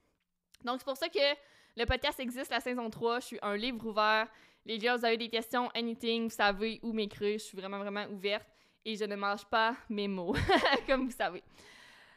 Donc, 0.64 0.78
c'est 0.78 0.86
pour 0.86 0.96
ça 0.96 1.08
que 1.08 1.36
le 1.76 1.84
podcast 1.84 2.18
existe, 2.18 2.50
la 2.50 2.60
saison 2.60 2.88
3. 2.88 3.20
Je 3.20 3.26
suis 3.26 3.38
un 3.42 3.56
livre 3.56 3.86
ouvert. 3.86 4.28
Les 4.66 4.78
gars, 4.78 4.96
vous 4.96 5.04
avez 5.04 5.16
des 5.16 5.28
questions, 5.28 5.70
anything, 5.76 6.24
vous 6.24 6.34
savez 6.34 6.80
où 6.82 6.92
m'écrire. 6.92 7.38
Je 7.38 7.44
suis 7.44 7.56
vraiment, 7.56 7.78
vraiment 7.78 8.04
ouverte 8.10 8.48
et 8.84 8.96
je 8.96 9.04
ne 9.04 9.14
mange 9.14 9.44
pas 9.44 9.76
mes 9.88 10.08
mots, 10.08 10.34
comme 10.88 11.06
vous 11.06 11.16
savez. 11.16 11.44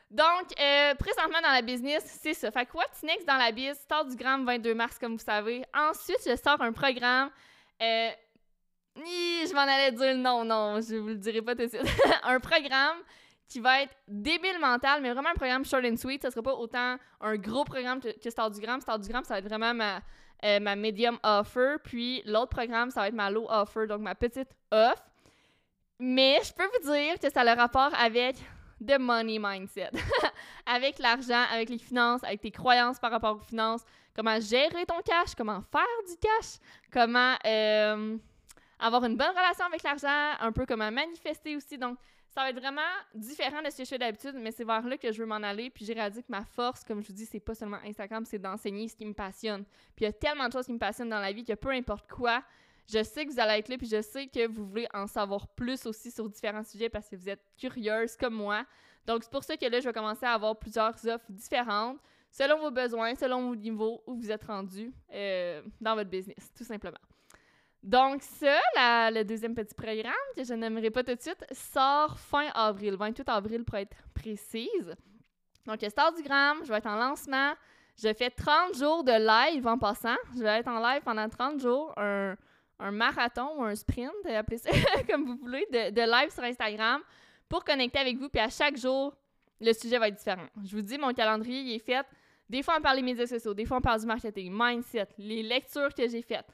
Donc, 0.09 0.59
euh, 0.59 0.95
présentement 0.95 1.41
dans 1.43 1.51
la 1.51 1.61
business, 1.61 2.03
c'est 2.19 2.33
ça. 2.33 2.49
Fait 2.49 2.65
que 2.65 2.75
What's 2.75 3.03
Next 3.03 3.27
dans 3.27 3.37
la 3.37 3.51
biz, 3.51 3.77
sort 3.87 4.05
du 4.05 4.15
gramme 4.15 4.45
22 4.45 4.73
mars, 4.73 4.97
comme 4.97 5.13
vous 5.13 5.23
savez. 5.23 5.63
Ensuite, 5.75 6.17
je 6.25 6.35
sors 6.35 6.59
un 6.59 6.73
programme. 6.73 7.29
Euh, 7.83 8.09
je 8.95 9.53
m'en 9.53 9.61
allais 9.61 9.91
dire 9.91 10.15
non, 10.17 10.43
non, 10.43 10.81
je 10.81 10.95
vous 10.95 11.09
le 11.09 11.17
dirai 11.17 11.43
pas 11.43 11.53
tout 11.53 11.65
de 11.65 11.69
suite. 11.69 11.85
un 12.23 12.39
programme 12.39 12.97
qui 13.47 13.59
va 13.59 13.83
être 13.83 13.93
débile 14.07 14.57
mental, 14.59 15.03
mais 15.03 15.13
vraiment 15.13 15.29
un 15.29 15.35
programme 15.35 15.63
short 15.63 15.85
and 15.85 15.97
sweet. 15.97 16.23
Ça 16.23 16.31
sera 16.31 16.41
pas 16.41 16.55
autant 16.55 16.97
un 17.21 17.35
gros 17.35 17.63
programme 17.63 17.99
que, 17.99 18.19
que 18.19 18.29
Star 18.31 18.49
du 18.49 18.59
Gramme. 18.59 18.81
Star 18.81 18.97
du 18.97 19.07
Gramme, 19.07 19.23
ça 19.23 19.35
va 19.35 19.39
être 19.39 19.47
vraiment 19.47 19.75
ma, 19.75 20.01
euh, 20.43 20.59
ma 20.59 20.75
medium 20.75 21.17
offer. 21.23 21.75
Puis 21.83 22.21
l'autre 22.25 22.49
programme, 22.49 22.91
ça 22.91 23.01
va 23.01 23.07
être 23.07 23.13
ma 23.13 23.29
low 23.29 23.45
offer, 23.49 23.87
donc 23.87 24.01
ma 24.01 24.15
petite 24.15 24.49
off. 24.71 25.01
Mais 25.99 26.39
je 26.43 26.53
peux 26.53 26.63
vous 26.63 26.91
dire 26.91 27.19
que 27.19 27.29
ça 27.29 27.41
a 27.41 27.43
le 27.43 27.59
rapport 27.59 27.91
avec 27.93 28.37
the 28.85 28.97
money 28.97 29.37
mindset. 29.39 29.91
avec 30.65 30.99
l'argent, 30.99 31.43
avec 31.51 31.69
les 31.69 31.77
finances, 31.77 32.23
avec 32.23 32.41
tes 32.41 32.51
croyances 32.51 32.99
par 32.99 33.11
rapport 33.11 33.35
aux 33.35 33.45
finances, 33.45 33.83
comment 34.15 34.39
gérer 34.39 34.85
ton 34.85 35.01
cash, 35.01 35.35
comment 35.35 35.61
faire 35.61 35.81
du 36.07 36.15
cash, 36.17 36.59
comment 36.91 37.35
euh, 37.45 38.17
avoir 38.79 39.03
une 39.03 39.17
bonne 39.17 39.29
relation 39.29 39.65
avec 39.65 39.83
l'argent, 39.83 40.35
un 40.39 40.51
peu 40.51 40.65
comment 40.65 40.91
manifester 40.91 41.55
aussi. 41.55 41.77
Donc, 41.77 41.97
ça 42.39 42.45
va 42.45 42.49
être 42.51 42.59
vraiment 42.59 42.81
différent 43.13 43.61
de 43.61 43.69
ce 43.69 43.79
que 43.79 43.83
je 43.83 43.89
fais 43.89 43.97
d'habitude, 43.97 44.33
mais 44.35 44.51
c'est 44.51 44.63
vers 44.63 44.81
là 44.87 44.97
que 44.97 45.11
je 45.11 45.19
veux 45.19 45.25
m'en 45.25 45.43
aller. 45.43 45.69
Puis 45.69 45.83
j'ai 45.83 45.91
réalisé 45.91 46.21
que 46.23 46.31
ma 46.31 46.45
force, 46.45 46.85
comme 46.85 47.01
je 47.01 47.07
vous 47.07 47.13
dis, 47.13 47.25
c'est 47.25 47.41
pas 47.41 47.53
seulement 47.53 47.79
Instagram, 47.85 48.23
c'est 48.23 48.39
d'enseigner 48.39 48.87
ce 48.87 48.95
qui 48.95 49.05
me 49.05 49.13
passionne. 49.13 49.65
Puis 49.93 50.03
il 50.03 50.03
y 50.05 50.07
a 50.07 50.13
tellement 50.13 50.47
de 50.47 50.53
choses 50.53 50.65
qui 50.65 50.71
me 50.71 50.79
passionnent 50.79 51.09
dans 51.09 51.19
la 51.19 51.33
vie 51.33 51.43
que 51.43 51.51
peu 51.51 51.71
importe 51.71 52.09
quoi, 52.09 52.41
je 52.87 53.03
sais 53.03 53.25
que 53.25 53.31
vous 53.33 53.41
allez 53.41 53.59
être 53.59 53.67
là, 53.67 53.77
puis 53.77 53.87
je 53.87 54.01
sais 54.01 54.27
que 54.27 54.47
vous 54.47 54.65
voulez 54.65 54.87
en 54.93 55.05
savoir 55.05 55.49
plus 55.49 55.85
aussi 55.85 56.11
sur 56.11 56.29
différents 56.29 56.63
sujets 56.63 56.87
parce 56.87 57.09
que 57.09 57.17
vous 57.17 57.27
êtes 57.27 57.43
curieuse 57.57 58.15
comme 58.15 58.35
moi. 58.35 58.65
Donc, 59.05 59.23
c'est 59.23 59.31
pour 59.31 59.43
ça 59.43 59.57
que 59.57 59.65
là, 59.65 59.81
je 59.81 59.85
vais 59.89 59.93
commencer 59.93 60.25
à 60.25 60.31
avoir 60.31 60.57
plusieurs 60.57 60.95
offres 61.07 61.29
différentes 61.29 61.99
selon 62.31 62.57
vos 62.59 62.71
besoins, 62.71 63.15
selon 63.15 63.49
vos 63.49 63.55
niveaux 63.57 64.01
où 64.07 64.15
vous 64.15 64.31
êtes 64.31 64.45
rendu 64.45 64.93
euh, 65.13 65.61
dans 65.81 65.95
votre 65.95 66.09
business, 66.09 66.53
tout 66.57 66.63
simplement. 66.63 66.99
Donc, 67.81 68.21
ça, 68.23 69.09
le 69.11 69.23
deuxième 69.23 69.55
petit 69.55 69.73
programme, 69.73 70.13
que 70.35 70.43
je 70.43 70.53
n'aimerais 70.53 70.89
pas 70.89 71.03
tout 71.03 71.15
de 71.15 71.21
suite, 71.21 71.45
sort 71.51 72.19
fin 72.19 72.47
avril, 72.53 72.95
28 72.95 73.29
avril 73.29 73.63
pour 73.63 73.77
être 73.77 73.95
précise. 74.13 74.95
Donc, 75.65 75.81
le 75.81 75.89
Star 75.89 76.13
du 76.13 76.21
Gramme, 76.21 76.59
je 76.63 76.69
vais 76.69 76.77
être 76.77 76.87
en 76.87 76.97
lancement. 76.97 77.53
Je 78.01 78.13
fais 78.13 78.29
30 78.29 78.75
jours 78.75 79.03
de 79.03 79.11
live 79.11 79.65
en 79.67 79.77
passant. 79.77 80.15
Je 80.35 80.41
vais 80.41 80.59
être 80.59 80.67
en 80.67 80.79
live 80.79 81.01
pendant 81.03 81.27
30 81.29 81.59
jours, 81.59 81.93
un, 81.97 82.35
marathon 82.91 83.57
ou 83.57 83.63
un 83.63 83.75
sprint, 83.75 84.11
appelez 84.25 84.57
ça 84.57 84.69
comme 85.09 85.25
vous 85.25 85.35
voulez, 85.35 85.65
de, 85.71 85.91
de, 85.91 86.01
live 86.01 86.31
sur 86.31 86.43
Instagram 86.43 87.01
pour 87.47 87.63
connecter 87.63 87.99
avec 87.99 88.17
vous. 88.17 88.29
Puis 88.29 88.39
à 88.39 88.49
chaque 88.49 88.77
jour, 88.77 89.13
le 89.59 89.73
sujet 89.73 89.97
va 89.97 90.07
être 90.07 90.15
différent. 90.15 90.47
Je 90.63 90.75
vous 90.75 90.81
dis, 90.81 90.97
mon 90.97 91.13
calendrier 91.13 91.61
il 91.61 91.75
est 91.75 91.79
fait. 91.79 92.05
Des 92.49 92.63
fois, 92.63 92.75
on 92.79 92.81
parle 92.81 92.97
des 92.97 93.03
médias 93.03 93.27
sociaux, 93.27 93.53
des 93.53 93.65
fois, 93.65 93.77
on 93.77 93.81
parle 93.81 93.99
du 93.99 94.07
marketing, 94.07 94.51
mindset, 94.51 95.07
les 95.17 95.43
lectures 95.43 95.93
que 95.93 96.07
j'ai 96.07 96.21
faites. 96.21 96.47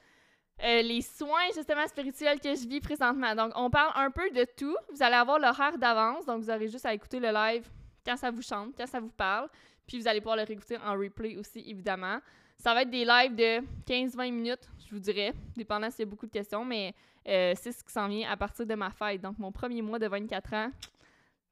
Euh, 0.64 0.82
les 0.82 1.02
soins 1.02 1.48
justement 1.54 1.86
spirituels 1.88 2.40
que 2.40 2.56
je 2.56 2.68
vis 2.68 2.80
présentement. 2.80 3.36
Donc, 3.36 3.52
on 3.56 3.70
parle 3.70 3.92
un 3.96 4.10
peu 4.10 4.30
de 4.30 4.46
tout. 4.58 4.76
Vous 4.92 5.04
allez 5.04 5.16
avoir 5.16 5.38
l'horaire 5.38 5.78
d'avance, 5.78 6.26
donc 6.26 6.42
vous 6.42 6.50
aurez 6.50 6.70
juste 6.70 6.86
à 6.86 6.94
écouter 6.94 7.20
le 7.20 7.30
live 7.30 7.70
quand 8.06 8.16
ça 8.16 8.32
vous 8.32 8.42
chante, 8.42 8.74
quand 8.78 8.88
ça 8.88 9.00
vous 9.00 9.12
parle. 9.12 9.50
Puis 9.86 10.00
vous 10.00 10.08
allez 10.08 10.22
pouvoir 10.22 10.38
le 10.38 10.44
réécouter 10.44 10.78
en 10.78 10.94
replay 10.98 11.36
aussi, 11.36 11.60
évidemment. 11.68 12.20
Ça 12.58 12.74
va 12.74 12.84
être 12.84 12.90
des 12.90 13.04
lives 13.04 13.36
de 13.36 13.62
15-20 13.86 14.32
minutes, 14.32 14.70
je 14.88 14.92
vous 14.92 15.00
dirais, 15.00 15.34
dépendant 15.58 15.92
s'il 15.92 16.06
y 16.06 16.08
a 16.08 16.10
beaucoup 16.10 16.26
de 16.26 16.32
questions, 16.32 16.64
mais 16.64 16.96
euh, 17.28 17.54
c'est 17.58 17.74
ce 17.74 17.84
qui 17.84 17.92
s'en 17.92 18.08
vient 18.08 18.30
à 18.32 18.38
partir 18.38 18.66
de 18.66 18.76
ma 18.76 18.92
fête. 18.92 19.22
Donc, 19.22 19.38
mon 19.38 19.52
premier 19.52 19.82
mois 19.82 20.00
de 20.00 20.08
24 20.08 20.54
ans, 20.54 20.72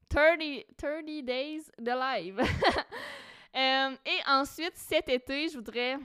30, 0.08 0.40
30 0.78 1.04
days 1.24 1.62
de 1.78 1.90
live. 1.90 2.40
Euh, 3.56 3.94
et 4.04 4.18
ensuite, 4.26 4.72
cet 4.74 5.08
été, 5.08 5.48
je 5.48 5.54
voudrais 5.54 5.96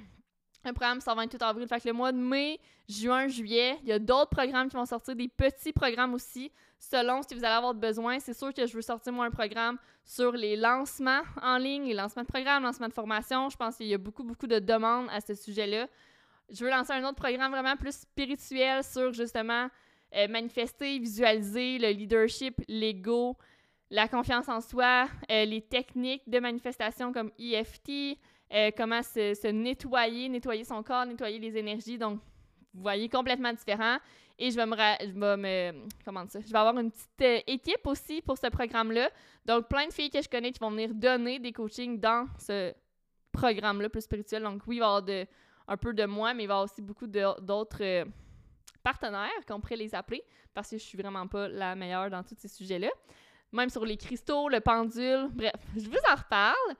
un 0.64 0.74
programme 0.74 1.02
sort 1.02 1.16
28 1.16 1.42
avril. 1.42 1.68
Fait 1.68 1.80
que 1.80 1.88
le 1.88 1.94
mois 1.94 2.12
de 2.12 2.18
mai, 2.18 2.60
juin, 2.88 3.28
juillet, 3.28 3.78
il 3.84 3.90
y 3.90 3.92
a 3.92 4.00
d'autres 4.00 4.30
programmes 4.30 4.70
qui 4.70 4.76
vont 4.76 4.86
sortir, 4.86 5.16
des 5.16 5.28
petits 5.28 5.74
programmes 5.74 6.14
aussi, 6.14 6.52
selon 6.78 7.22
ce 7.22 7.28
que 7.28 7.36
vous 7.36 7.44
allez 7.44 7.56
avoir 7.56 7.74
besoin. 7.74 8.20
C'est 8.20 8.34
sûr 8.34 8.54
que 8.54 8.66
je 8.66 8.74
veux 8.74 8.82
sortir, 8.82 9.14
moi, 9.14 9.26
un 9.26 9.32
programme 9.32 9.78
sur 10.04 10.32
les 10.32 10.56
lancements 10.56 11.22
en 11.42 11.58
ligne, 11.58 11.86
les 11.86 11.94
lancements 11.94 12.24
de 12.24 12.28
programmes, 12.28 12.64
lancements 12.64 12.88
de 12.88 12.94
formation. 12.94 13.50
Je 13.50 13.58
pense 13.58 13.78
qu'il 13.78 13.88
y 13.88 13.94
a 13.94 13.98
beaucoup, 13.98 14.24
beaucoup 14.24 14.48
de 14.48 14.60
demandes 14.60 15.08
à 15.12 15.22
ce 15.22 15.34
sujet-là. 15.34 15.88
Je 16.50 16.64
veux 16.64 16.72
lancer 16.72 16.94
un 16.94 17.04
autre 17.04 17.16
programme 17.16 17.52
vraiment 17.52 17.76
plus 17.76 17.96
spirituel 17.96 18.84
sur, 18.84 19.14
justement, 19.14 19.70
euh, 20.16 20.28
manifester, 20.28 20.98
visualiser 20.98 21.78
le 21.78 21.90
leadership, 21.90 22.56
l'ego, 22.68 23.38
la 23.92 24.08
confiance 24.08 24.50
en 24.50 24.62
soi, 24.62 25.08
euh, 25.30 25.46
les 25.46 25.62
techniques 25.62 26.28
de 26.28 26.40
manifestation 26.40 27.12
comme 27.12 27.32
EFT, 27.40 28.18
euh, 28.54 28.72
comment 28.76 29.02
se, 29.04 29.52
nettoyer, 29.52 30.30
nettoyer 30.30 30.64
son 30.64 30.82
corps, 30.84 31.06
nettoyer 31.06 31.40
les 31.40 31.58
énergies. 31.58 31.98
Donc, 31.98 32.20
vous 32.74 32.82
voyez, 32.82 33.10
complètement 33.10 33.54
différent. 33.54 33.98
Et 34.38 34.52
je 34.52 34.56
vais 34.56 34.66
me, 34.66 34.76
je 34.76 35.20
vais 35.20 35.38
me 35.38 35.86
comment 36.06 36.26
ça, 36.28 36.40
je 36.40 36.52
vais 36.52 36.58
avoir 36.58 36.78
une 36.80 36.92
petite 36.92 37.22
euh, 37.22 37.40
équipe 37.46 37.86
aussi 37.86 38.22
pour 38.22 38.38
ce 38.38 38.48
programme-là. 38.48 39.10
Donc, 39.46 39.68
plein 39.68 39.88
de 39.88 39.94
filles 39.94 40.10
que 40.10 40.22
je 40.22 40.30
connais 40.30 40.52
qui 40.52 40.60
vont 40.60 40.72
venir 40.72 40.94
donner 40.94 41.40
des 41.40 41.52
coachings 41.52 42.00
dans 42.00 42.28
ce 42.38 42.74
programme-là 43.34 43.90
plus 43.90 44.02
spirituel. 44.02 44.44
Donc, 44.44 44.62
oui, 44.66 44.78
il 44.78 44.80
va 44.80 44.86
y 44.86 44.88
avoir 44.88 45.04
de, 45.04 45.26
un 45.68 45.78
peu 45.78 45.94
de 45.94 46.06
moi, 46.06 46.34
mais 46.34 46.44
il 46.44 46.48
va 46.48 46.54
y 46.54 46.56
avoir 46.56 46.72
aussi 46.72 46.82
beaucoup 46.82 47.06
d'autres 47.06 47.84
euh, 47.84 48.06
partenaires 48.82 49.46
qu'on 49.48 49.60
pourrait 49.60 49.76
les 49.76 49.94
appeler 49.94 50.24
parce 50.54 50.70
que 50.70 50.78
je 50.78 50.84
suis 50.84 50.98
vraiment 50.98 51.28
pas 51.28 51.48
la 51.48 51.76
meilleure 51.76 52.10
dans 52.10 52.24
tous 52.24 52.36
ces 52.38 52.48
sujets-là. 52.48 52.90
Même 53.52 53.70
sur 53.70 53.86
les 53.86 53.98
cristaux, 53.98 54.50
le 54.50 54.60
pendule, 54.62 55.30
bref, 55.32 55.54
je 55.76 55.90
vous 55.90 55.98
en 56.10 56.16
reparle. 56.16 56.76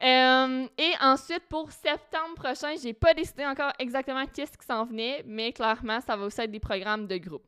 Euh, 0.00 0.68
et 0.78 0.92
ensuite, 1.00 1.42
pour 1.48 1.72
septembre 1.72 2.34
prochain, 2.36 2.74
j'ai 2.80 2.92
pas 2.92 3.14
décidé 3.14 3.44
encore 3.44 3.72
exactement 3.78 4.24
qu'est-ce 4.26 4.56
qui 4.56 4.64
s'en 4.64 4.84
venait, 4.84 5.24
mais 5.26 5.52
clairement, 5.52 6.00
ça 6.00 6.16
va 6.16 6.24
aussi 6.24 6.40
être 6.40 6.50
des 6.50 6.60
programmes 6.60 7.06
de 7.06 7.16
groupe. 7.16 7.44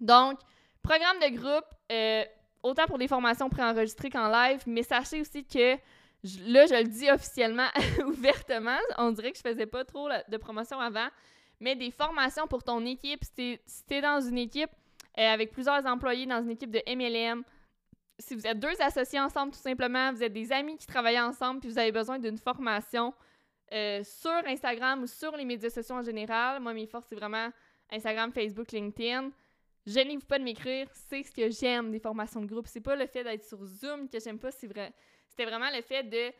Donc, 0.00 0.38
programme 0.82 1.18
de 1.20 1.34
groupe, 1.34 1.64
euh, 1.90 2.24
autant 2.62 2.86
pour 2.86 2.98
des 2.98 3.08
formations 3.08 3.48
préenregistrées 3.48 4.10
qu'en 4.10 4.28
live, 4.28 4.62
mais 4.66 4.82
sachez 4.82 5.20
aussi 5.22 5.44
que 5.44 5.76
là, 6.44 6.66
je 6.66 6.82
le 6.82 6.88
dis 6.88 7.10
officiellement, 7.10 7.68
ouvertement, 8.06 8.78
on 8.98 9.10
dirait 9.12 9.32
que 9.32 9.38
je 9.38 9.42
faisais 9.42 9.66
pas 9.66 9.84
trop 9.84 10.08
de 10.28 10.36
promotion 10.36 10.78
avant, 10.78 11.08
mais 11.58 11.74
des 11.74 11.90
formations 11.90 12.46
pour 12.46 12.62
ton 12.62 12.84
équipe, 12.84 13.24
si 13.24 13.58
tu 13.88 13.94
es, 13.94 14.00
dans 14.00 14.20
une 14.20 14.38
équipe 14.38 14.70
euh, 15.18 15.32
avec 15.32 15.52
plusieurs 15.52 15.86
employés, 15.86 16.26
dans 16.26 16.42
une 16.42 16.50
équipe 16.50 16.70
de 16.70 16.82
MLM, 16.86 17.44
si 18.18 18.34
vous 18.34 18.46
êtes 18.46 18.58
deux 18.58 18.80
associés 18.80 19.20
ensemble, 19.20 19.52
tout 19.52 19.58
simplement, 19.58 20.12
vous 20.12 20.22
êtes 20.22 20.32
des 20.32 20.52
amis 20.52 20.76
qui 20.76 20.86
travaillent 20.86 21.20
ensemble, 21.20 21.60
puis 21.60 21.68
vous 21.68 21.78
avez 21.78 21.92
besoin 21.92 22.18
d'une 22.18 22.38
formation 22.38 23.14
euh, 23.72 24.02
sur 24.04 24.46
Instagram 24.46 25.02
ou 25.02 25.06
sur 25.06 25.36
les 25.36 25.44
médias 25.44 25.70
sociaux 25.70 25.96
en 25.96 26.02
général. 26.02 26.60
Moi, 26.60 26.74
mes 26.74 26.86
forces, 26.86 27.06
c'est 27.08 27.16
vraiment 27.16 27.50
Instagram, 27.90 28.32
Facebook, 28.32 28.70
LinkedIn. 28.72 29.30
Gênez-vous 29.86 30.26
pas 30.26 30.38
de 30.38 30.44
m'écrire, 30.44 30.86
c'est 30.92 31.22
ce 31.22 31.32
que 31.32 31.50
j'aime 31.50 31.90
des 31.90 31.98
formations 31.98 32.40
de 32.40 32.46
groupe. 32.46 32.66
C'est 32.68 32.80
pas 32.80 32.94
le 32.94 33.06
fait 33.06 33.24
d'être 33.24 33.44
sur 33.44 33.64
Zoom 33.64 34.08
que 34.08 34.20
j'aime 34.20 34.38
pas, 34.38 34.52
c'est 34.52 34.68
vrai. 34.68 34.92
C'était 35.28 35.44
vraiment 35.44 35.70
le 35.74 35.82
fait 35.82 36.04
de 36.04 36.32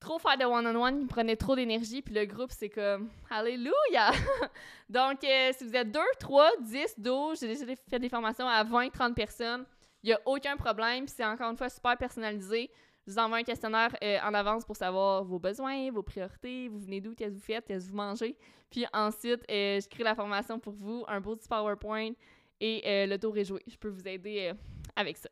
trop 0.00 0.18
faire 0.18 0.38
de 0.38 0.44
one-on-one 0.44 0.98
qui 0.98 1.04
me 1.04 1.08
prenait 1.08 1.36
trop 1.36 1.56
d'énergie, 1.56 2.00
puis 2.00 2.14
le 2.14 2.24
groupe, 2.24 2.50
c'est 2.50 2.70
comme 2.70 3.10
Alléluia! 3.28 4.12
Donc, 4.88 5.22
euh, 5.24 5.52
si 5.56 5.64
vous 5.64 5.74
êtes 5.74 5.90
2, 5.90 6.00
3, 6.18 6.50
10, 6.60 6.94
12, 6.98 7.40
j'ai 7.40 7.48
déjà 7.48 7.66
fait 7.90 7.98
des 7.98 8.08
formations 8.08 8.48
à 8.48 8.62
20, 8.64 8.90
30 8.90 9.14
personnes. 9.14 9.66
Il 10.02 10.08
n'y 10.08 10.12
a 10.12 10.20
aucun 10.26 10.56
problème. 10.56 11.06
C'est 11.06 11.24
encore 11.24 11.50
une 11.50 11.56
fois 11.56 11.68
super 11.68 11.96
personnalisé. 11.96 12.70
Je 13.06 13.12
vous 13.12 13.18
envoie 13.18 13.38
un 13.38 13.42
questionnaire 13.42 13.96
euh, 14.02 14.18
en 14.22 14.34
avance 14.34 14.64
pour 14.64 14.76
savoir 14.76 15.24
vos 15.24 15.38
besoins, 15.38 15.90
vos 15.90 16.02
priorités, 16.02 16.68
vous 16.68 16.78
venez 16.78 17.00
d'où, 17.00 17.14
qu'est-ce 17.14 17.30
que 17.30 17.34
vous 17.36 17.40
faites, 17.40 17.66
qu'est-ce 17.66 17.86
que 17.86 17.90
vous 17.90 17.96
mangez. 17.96 18.36
Puis 18.70 18.84
ensuite, 18.92 19.42
euh, 19.50 19.80
je 19.80 19.88
crée 19.88 20.04
la 20.04 20.14
formation 20.14 20.58
pour 20.58 20.74
vous, 20.74 21.04
un 21.08 21.18
beau 21.20 21.34
petit 21.34 21.48
PowerPoint 21.48 22.12
et 22.60 22.82
euh, 22.84 23.06
le 23.06 23.18
tour 23.18 23.36
est 23.38 23.46
joué. 23.46 23.62
Je 23.66 23.76
peux 23.76 23.88
vous 23.88 24.06
aider 24.06 24.52
avec 24.94 25.16
ça. 25.16 25.30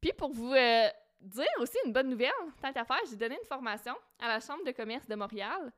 Puis 0.00 0.12
pour 0.16 0.30
vous 0.30 0.54
dire 1.20 1.46
aussi 1.58 1.78
une 1.84 1.92
bonne 1.92 2.08
nouvelle, 2.08 2.30
tant 2.60 2.72
qu'à 2.72 2.84
faire, 2.84 3.00
j'ai 3.10 3.16
donné 3.16 3.36
une 3.40 3.48
formation 3.48 3.94
à 4.20 4.28
la 4.28 4.38
Chambre 4.38 4.64
de 4.64 4.70
commerce 4.70 5.08
de 5.08 5.16
Montréal 5.16 5.72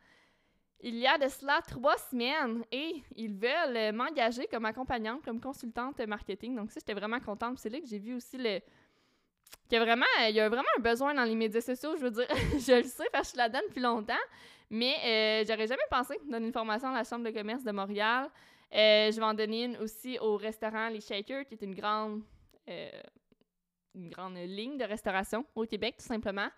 il 0.87 0.97
y 0.97 1.07
a 1.07 1.17
de 1.17 1.29
cela 1.29 1.63
trois 1.67 1.97
semaines 1.97 2.63
et 2.71 3.03
ils 3.17 3.33
veulent 3.33 3.95
m'engager 3.95 4.47
comme 4.47 4.67
accompagnante, 4.67 5.25
comme 5.25 5.41
consultante 5.41 5.99
marketing. 6.01 6.55
Donc 6.55 6.71
ça, 6.71 6.81
j'étais 6.81 6.93
vraiment 6.93 7.21
contente. 7.21 7.59
C'est 7.59 7.71
là 7.71 7.81
que 7.81 7.87
j'ai 7.87 7.99
vu 7.99 8.15
aussi 8.15 8.37
le 8.37 8.61
qu'il 9.69 9.79
y 9.79 9.81
a 9.81 9.85
vraiment 9.85 10.05
il 10.29 10.35
y 10.35 10.41
a 10.41 10.49
vraiment 10.49 10.69
un 10.77 10.81
besoin 10.81 11.15
dans 11.15 11.25
les 11.25 11.35
médias 11.35 11.63
sociaux, 11.63 11.97
je 11.97 12.03
veux 12.03 12.11
dire, 12.11 12.29
je 12.53 12.83
le 12.83 12.85
sais 12.85 13.09
parce 13.13 13.31
que 13.31 13.37
je 13.37 13.39
la 13.39 13.49
donne 13.49 13.63
depuis 13.69 13.81
longtemps, 13.81 14.13
mais 14.69 14.95
euh, 15.05 15.45
j'aurais 15.49 15.67
jamais 15.67 15.87
pensé 15.91 16.19
donner 16.29 16.47
une 16.47 16.53
formation 16.53 16.89
à 16.89 16.95
la 16.95 17.05
Chambre 17.05 17.25
de 17.25 17.31
commerce 17.31 17.65
de 17.65 17.73
Montréal. 17.73 18.29
Euh, 18.75 19.11
je 19.11 19.17
vais 19.17 19.27
en 19.27 19.35
donner 19.35 19.65
une 19.65 19.77
aussi 19.79 20.19
au 20.19 20.37
restaurant 20.37 20.89
Les 20.89 21.01
Shakers, 21.01 21.47
qui 21.47 21.55
est 21.55 21.63
une 21.63 21.75
grande 21.75 22.23
euh, 22.69 22.91
une 23.95 24.11
grande 24.11 24.37
ligne 24.37 24.77
de 24.77 24.85
restauration 24.85 25.47
au 25.55 25.65
Québec, 25.65 25.97
tout 25.99 26.07
simplement. 26.07 26.49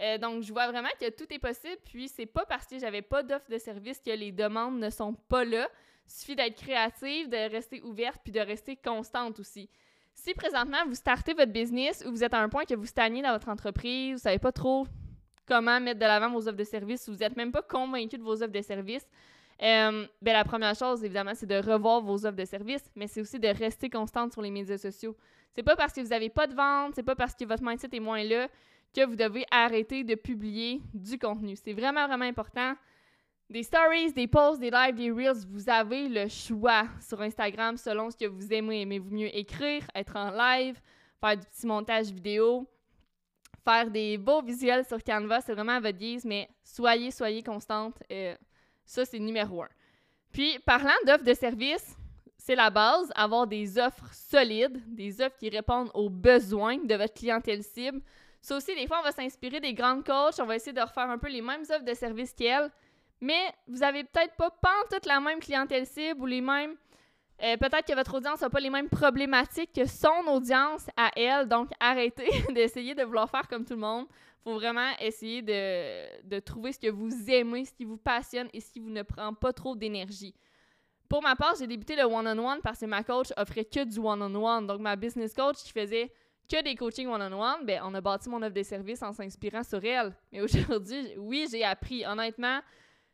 Euh, 0.00 0.18
donc, 0.18 0.42
je 0.42 0.52
vois 0.52 0.68
vraiment 0.68 0.88
que 0.98 1.10
tout 1.10 1.32
est 1.32 1.38
possible. 1.38 1.76
Puis, 1.84 2.08
c'est 2.08 2.26
pas 2.26 2.44
parce 2.46 2.66
que 2.66 2.78
j'avais 2.78 3.02
pas 3.02 3.22
d'offre 3.22 3.50
de 3.50 3.58
service 3.58 4.00
que 4.00 4.10
les 4.10 4.32
demandes 4.32 4.78
ne 4.78 4.90
sont 4.90 5.14
pas 5.14 5.44
là. 5.44 5.68
Il 6.06 6.12
suffit 6.12 6.36
d'être 6.36 6.56
créative, 6.56 7.28
de 7.28 7.50
rester 7.50 7.82
ouverte, 7.82 8.20
puis 8.22 8.32
de 8.32 8.40
rester 8.40 8.76
constante 8.76 9.38
aussi. 9.38 9.68
Si 10.14 10.34
présentement 10.34 10.84
vous 10.86 10.94
startez 10.94 11.34
votre 11.34 11.52
business 11.52 12.04
ou 12.06 12.10
vous 12.10 12.24
êtes 12.24 12.34
à 12.34 12.40
un 12.40 12.48
point 12.48 12.64
que 12.64 12.74
vous 12.74 12.86
stagnez 12.86 13.22
dans 13.22 13.32
votre 13.32 13.48
entreprise, 13.48 14.14
vous 14.14 14.22
savez 14.22 14.38
pas 14.38 14.52
trop 14.52 14.86
comment 15.46 15.80
mettre 15.80 15.98
de 15.98 16.04
l'avant 16.04 16.30
vos 16.30 16.46
offres 16.46 16.58
de 16.58 16.64
services, 16.64 17.08
ou 17.08 17.12
vous 17.12 17.18
n'êtes 17.18 17.36
même 17.36 17.52
pas 17.52 17.62
convaincu 17.62 18.18
de 18.18 18.22
vos 18.22 18.42
offres 18.42 18.52
de 18.52 18.62
services, 18.62 19.06
euh, 19.62 20.06
ben 20.22 20.32
la 20.32 20.44
première 20.44 20.74
chose, 20.74 21.04
évidemment, 21.04 21.32
c'est 21.34 21.46
de 21.46 21.56
revoir 21.56 22.00
vos 22.00 22.24
offres 22.24 22.36
de 22.36 22.44
services, 22.44 22.84
mais 22.94 23.06
c'est 23.06 23.20
aussi 23.20 23.38
de 23.38 23.48
rester 23.48 23.90
constante 23.90 24.32
sur 24.32 24.42
les 24.42 24.50
médias 24.50 24.78
sociaux. 24.78 25.16
C'est 25.54 25.62
pas 25.62 25.76
parce 25.76 25.92
que 25.92 26.00
vous 26.00 26.08
n'avez 26.08 26.30
pas 26.30 26.46
de 26.46 26.54
vente, 26.54 26.94
c'est 26.94 27.02
pas 27.02 27.16
parce 27.16 27.34
que 27.34 27.44
votre 27.44 27.62
mindset 27.62 27.88
est 27.92 28.00
moins 28.00 28.22
là 28.22 28.48
que 28.94 29.06
vous 29.06 29.16
devez 29.16 29.44
arrêter 29.50 30.04
de 30.04 30.14
publier 30.14 30.80
du 30.92 31.18
contenu. 31.18 31.56
C'est 31.56 31.72
vraiment, 31.72 32.06
vraiment 32.06 32.24
important. 32.24 32.74
Des 33.48 33.62
stories, 33.62 34.12
des 34.12 34.28
posts, 34.28 34.60
des 34.60 34.70
lives, 34.70 34.94
des 34.94 35.10
reels, 35.10 35.44
vous 35.48 35.68
avez 35.68 36.08
le 36.08 36.28
choix 36.28 36.84
sur 37.00 37.20
Instagram 37.20 37.76
selon 37.76 38.10
ce 38.10 38.16
que 38.16 38.26
vous 38.26 38.52
aimez. 38.52 38.82
Aimez-vous 38.82 39.10
mieux 39.10 39.36
écrire, 39.36 39.82
être 39.94 40.16
en 40.16 40.30
live, 40.30 40.80
faire 41.20 41.36
du 41.36 41.46
petit 41.46 41.66
montage 41.66 42.06
vidéo, 42.06 42.68
faire 43.64 43.90
des 43.90 44.18
beaux 44.18 44.42
visuels 44.42 44.84
sur 44.84 45.02
Canva, 45.02 45.40
c'est 45.40 45.52
vraiment 45.52 45.72
à 45.72 45.80
votre 45.80 45.98
guise, 45.98 46.24
mais 46.24 46.48
soyez, 46.62 47.10
soyez 47.10 47.42
constante. 47.42 47.96
Euh, 48.10 48.36
ça, 48.84 49.04
c'est 49.04 49.18
numéro 49.18 49.62
un. 49.62 49.68
Puis, 50.32 50.58
parlant 50.64 50.90
d'offres 51.06 51.24
de 51.24 51.34
services, 51.34 51.96
c'est 52.38 52.54
la 52.54 52.70
base, 52.70 53.12
avoir 53.14 53.46
des 53.46 53.78
offres 53.78 54.12
solides, 54.12 54.80
des 54.86 55.20
offres 55.20 55.36
qui 55.36 55.50
répondent 55.50 55.90
aux 55.94 56.08
besoins 56.08 56.78
de 56.78 56.94
votre 56.94 57.14
clientèle 57.14 57.62
cible. 57.62 58.00
Ça 58.40 58.56
aussi, 58.56 58.74
des 58.74 58.86
fois, 58.86 59.00
on 59.00 59.04
va 59.04 59.12
s'inspirer 59.12 59.60
des 59.60 59.74
grandes 59.74 60.04
coachs, 60.04 60.38
on 60.40 60.46
va 60.46 60.56
essayer 60.56 60.72
de 60.72 60.80
refaire 60.80 61.10
un 61.10 61.18
peu 61.18 61.28
les 61.28 61.42
mêmes 61.42 61.62
offres 61.62 61.84
de 61.84 61.94
services 61.94 62.32
qu'elles, 62.32 62.70
mais 63.20 63.52
vous 63.68 63.82
avez 63.82 64.04
peut-être 64.04 64.34
pas, 64.36 64.50
pas 64.50 64.82
toute 64.90 65.06
la 65.06 65.20
même 65.20 65.40
clientèle 65.40 65.86
cible 65.86 66.22
ou 66.22 66.26
les 66.26 66.40
mêmes 66.40 66.76
euh, 67.42 67.56
peut-être 67.56 67.86
que 67.86 67.94
votre 67.94 68.14
audience 68.14 68.42
n'a 68.42 68.50
pas 68.50 68.60
les 68.60 68.68
mêmes 68.68 68.90
problématiques 68.90 69.72
que 69.72 69.86
son 69.86 70.26
audience 70.28 70.88
à 70.96 71.10
elle, 71.16 71.48
donc 71.48 71.70
arrêtez 71.80 72.28
d'essayer 72.54 72.94
de 72.94 73.02
vouloir 73.02 73.30
faire 73.30 73.48
comme 73.48 73.64
tout 73.64 73.74
le 73.74 73.80
monde. 73.80 74.06
Il 74.10 74.42
faut 74.50 74.54
vraiment 74.54 74.90
essayer 75.00 75.40
de, 75.42 76.38
trouver 76.40 76.72
ce 76.72 76.78
que 76.78 76.90
vous 76.90 77.10
aimez, 77.30 77.64
ce 77.64 77.72
qui 77.72 77.84
vous 77.84 77.96
passionne 77.96 78.48
et 78.52 78.60
ce 78.60 78.70
qui 78.70 78.80
vous 78.80 78.90
ne 78.90 79.02
prend 79.02 79.32
pas 79.32 79.52
trop 79.52 79.74
d'énergie. 79.74 80.34
Pour 81.08 81.22
ma 81.22 81.34
part, 81.34 81.54
j'ai 81.58 81.66
débuté 81.66 81.96
le 81.96 82.04
one-on-one 82.04 82.60
parce 82.62 82.80
que 82.80 82.86
ma 82.86 83.02
coach 83.02 83.28
offrait 83.36 83.64
que 83.64 83.84
du 83.84 83.98
one-on-one. 83.98 84.66
Donc, 84.66 84.80
ma 84.80 84.94
business 84.96 85.34
coach 85.34 85.56
qui 85.56 85.72
faisait 85.72 86.12
que 86.50 86.62
des 86.62 86.74
coachings 86.74 87.08
one-on-one, 87.08 87.64
ben, 87.64 87.80
on 87.84 87.94
a 87.94 88.00
bâti 88.00 88.28
mon 88.28 88.42
offre 88.42 88.54
de 88.54 88.62
service 88.62 89.02
en 89.02 89.12
s'inspirant 89.12 89.62
sur 89.62 89.84
elle. 89.84 90.12
Mais 90.32 90.40
aujourd'hui, 90.40 91.14
oui, 91.16 91.46
j'ai 91.50 91.64
appris. 91.64 92.04
Honnêtement, 92.04 92.60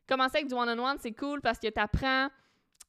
commencer 0.09 0.39
avec 0.39 0.49
du 0.49 0.55
one-on-one, 0.55 0.97
c'est 1.01 1.13
cool 1.13 1.41
parce 1.41 1.59
que 1.59 1.69
tu 1.69 1.79
apprends 1.79 2.29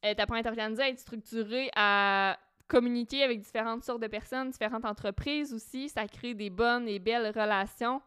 euh, 0.06 0.14
t'apprends 0.14 0.36
à 0.36 0.40
être 0.40 0.48
organisé, 0.48 0.84
à 0.84 0.90
être 0.90 1.00
structuré, 1.00 1.70
à 1.76 2.38
communiquer 2.68 3.24
avec 3.24 3.40
différentes 3.40 3.84
sortes 3.84 4.02
de 4.02 4.08
personnes, 4.08 4.50
différentes 4.50 4.86
entreprises 4.86 5.54
aussi. 5.54 5.90
Ça 5.90 6.08
crée 6.08 6.34
des 6.34 6.50
bonnes 6.50 6.88
et 6.88 7.00
belles 7.00 7.28
relations. 7.28 8.02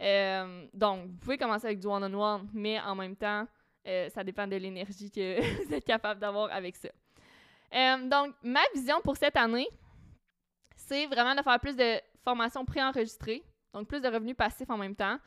Euh, 0.00 0.66
donc, 0.74 1.06
vous 1.06 1.16
pouvez 1.18 1.38
commencer 1.38 1.66
avec 1.66 1.78
du 1.78 1.86
one-on-one, 1.86 2.48
mais 2.52 2.80
en 2.80 2.94
même 2.94 3.16
temps, 3.16 3.46
euh, 3.86 4.08
ça 4.10 4.24
dépend 4.24 4.46
de 4.46 4.56
l'énergie 4.56 5.10
que 5.10 5.40
vous 5.66 5.74
êtes 5.74 5.84
capable 5.84 6.20
d'avoir 6.20 6.50
avec 6.52 6.76
ça. 6.76 6.88
donc, 7.98 8.34
ma 8.42 8.60
vision 8.74 9.00
pour 9.02 9.16
cette 9.16 9.36
année, 9.36 9.68
c'est 10.88 11.06
vraiment 11.06 11.34
de 11.34 11.42
faire 11.42 11.60
plus 11.60 11.76
de 11.76 12.00
formations 12.24 12.64
préenregistrées, 12.64 13.42
donc 13.72 13.86
plus 13.88 14.00
de 14.00 14.08
revenus 14.08 14.36
passifs 14.36 14.70
en 14.70 14.78
même 14.78 14.96
temps. 14.96 15.18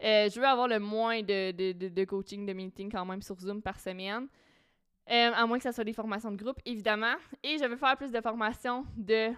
je 0.00 0.38
veux 0.38 0.46
avoir 0.46 0.68
le 0.68 0.78
moins 0.78 1.20
de, 1.22 1.50
de, 1.50 1.88
de 1.88 2.04
coaching, 2.04 2.46
de 2.46 2.52
meeting 2.52 2.90
quand 2.90 3.04
même 3.04 3.22
sur 3.22 3.38
Zoom 3.38 3.60
par 3.60 3.78
semaine. 3.78 4.28
Euh, 5.10 5.32
à 5.34 5.46
moins 5.46 5.56
que 5.56 5.64
ce 5.64 5.72
soit 5.72 5.84
des 5.84 5.94
formations 5.94 6.30
de 6.30 6.36
groupe, 6.36 6.60
évidemment. 6.66 7.14
Et 7.42 7.56
je 7.56 7.64
veux 7.64 7.76
faire 7.76 7.96
plus 7.96 8.12
de 8.12 8.20
formations 8.20 8.84
de, 8.94 9.32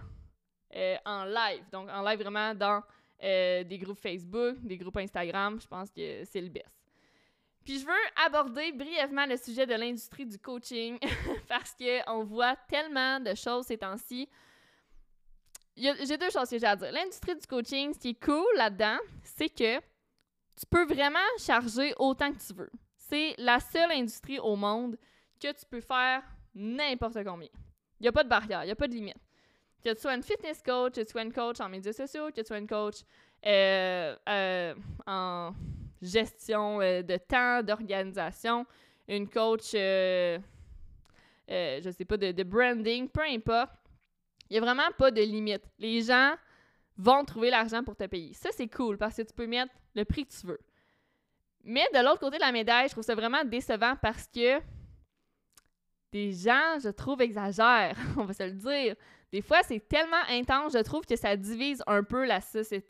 euh, 0.75 0.97
en 1.05 1.23
live. 1.23 1.63
Donc, 1.71 1.89
en 1.89 2.01
live 2.01 2.19
vraiment 2.19 2.53
dans 2.53 2.83
euh, 3.23 3.63
des 3.63 3.77
groupes 3.77 3.99
Facebook, 3.99 4.57
des 4.61 4.77
groupes 4.77 4.97
Instagram. 4.97 5.59
Je 5.61 5.67
pense 5.67 5.89
que 5.89 6.25
c'est 6.25 6.41
le 6.41 6.49
best. 6.49 6.67
Puis, 7.63 7.79
je 7.79 7.85
veux 7.85 8.25
aborder 8.25 8.73
brièvement 8.73 9.25
le 9.25 9.37
sujet 9.37 9.65
de 9.65 9.75
l'industrie 9.75 10.25
du 10.25 10.37
coaching 10.37 10.97
parce 11.47 11.73
qu'on 11.75 12.23
voit 12.25 12.57
tellement 12.67 13.21
de 13.21 13.33
choses 13.33 13.67
ces 13.67 13.77
temps-ci. 13.77 14.27
J'ai 15.75 16.17
deux 16.17 16.29
choses 16.29 16.49
que 16.49 16.57
j'ai 16.57 16.65
à 16.65 16.75
dire. 16.75 16.91
L'industrie 16.91 17.35
du 17.35 17.47
coaching, 17.47 17.93
ce 17.93 17.99
qui 17.99 18.09
est 18.09 18.23
cool 18.23 18.45
là-dedans, 18.55 18.97
c'est 19.23 19.49
que 19.49 19.79
tu 19.79 20.65
peux 20.69 20.85
vraiment 20.85 21.19
charger 21.39 21.93
autant 21.97 22.31
que 22.31 22.39
tu 22.45 22.53
veux. 22.53 22.71
C'est 22.97 23.35
la 23.37 23.59
seule 23.59 23.91
industrie 23.91 24.39
au 24.39 24.55
monde 24.55 24.97
que 25.39 25.51
tu 25.51 25.65
peux 25.69 25.81
faire 25.81 26.23
n'importe 26.53 27.23
combien. 27.23 27.49
Il 27.99 28.03
n'y 28.03 28.07
a 28.07 28.11
pas 28.11 28.23
de 28.23 28.29
barrière, 28.29 28.63
il 28.63 28.67
n'y 28.67 28.71
a 28.71 28.75
pas 28.75 28.87
de 28.87 28.93
limite. 28.93 29.17
Que 29.83 29.93
tu 29.93 30.01
sois 30.01 30.13
une 30.13 30.23
fitness 30.23 30.61
coach, 30.61 30.93
que 30.93 31.01
tu 31.01 31.11
sois 31.11 31.23
une 31.23 31.33
coach 31.33 31.59
en 31.59 31.69
médias 31.69 31.93
sociaux, 31.93 32.27
que 32.27 32.41
tu 32.41 32.47
sois 32.47 32.59
une 32.59 32.67
coach 32.67 33.01
euh, 33.45 34.15
euh, 34.29 34.75
en 35.07 35.51
gestion 36.01 36.79
euh, 36.79 37.01
de 37.01 37.17
temps, 37.17 37.63
d'organisation, 37.63 38.65
une 39.07 39.27
coach, 39.27 39.71
je 39.73 40.39
sais 41.47 42.05
pas, 42.05 42.17
de, 42.17 42.43
branding, 42.43 43.09
peu 43.09 43.21
importe. 43.21 43.71
Il 44.51 44.55
n'y 44.55 44.57
a 44.57 44.61
vraiment 44.61 44.91
pas 44.97 45.11
de 45.11 45.21
limite. 45.21 45.63
Les 45.79 46.01
gens 46.01 46.35
vont 46.97 47.23
trouver 47.23 47.49
l'argent 47.49 47.85
pour 47.85 47.95
te 47.95 48.05
payer. 48.05 48.33
Ça, 48.33 48.49
c'est 48.51 48.67
cool 48.67 48.97
parce 48.97 49.15
que 49.15 49.21
tu 49.21 49.33
peux 49.33 49.47
mettre 49.47 49.71
le 49.95 50.03
prix 50.03 50.25
que 50.25 50.33
tu 50.33 50.45
veux. 50.45 50.59
Mais 51.63 51.85
de 51.93 51.99
l'autre 52.03 52.19
côté 52.19 52.35
de 52.35 52.41
la 52.41 52.51
médaille, 52.51 52.89
je 52.89 52.91
trouve 52.91 53.05
ça 53.05 53.15
vraiment 53.15 53.45
décevant 53.45 53.95
parce 54.01 54.27
que 54.27 54.59
des 56.11 56.33
gens, 56.33 56.79
je 56.83 56.89
trouve, 56.89 57.21
exagèrent, 57.21 57.95
on 58.17 58.25
va 58.25 58.33
se 58.33 58.43
le 58.43 58.51
dire. 58.51 58.97
Des 59.31 59.41
fois, 59.41 59.63
c'est 59.63 59.87
tellement 59.87 60.21
intense, 60.27 60.73
je 60.73 60.83
trouve 60.83 61.05
que 61.05 61.15
ça 61.15 61.37
divise 61.37 61.81
un 61.87 62.03
peu 62.03 62.25
la, 62.25 62.41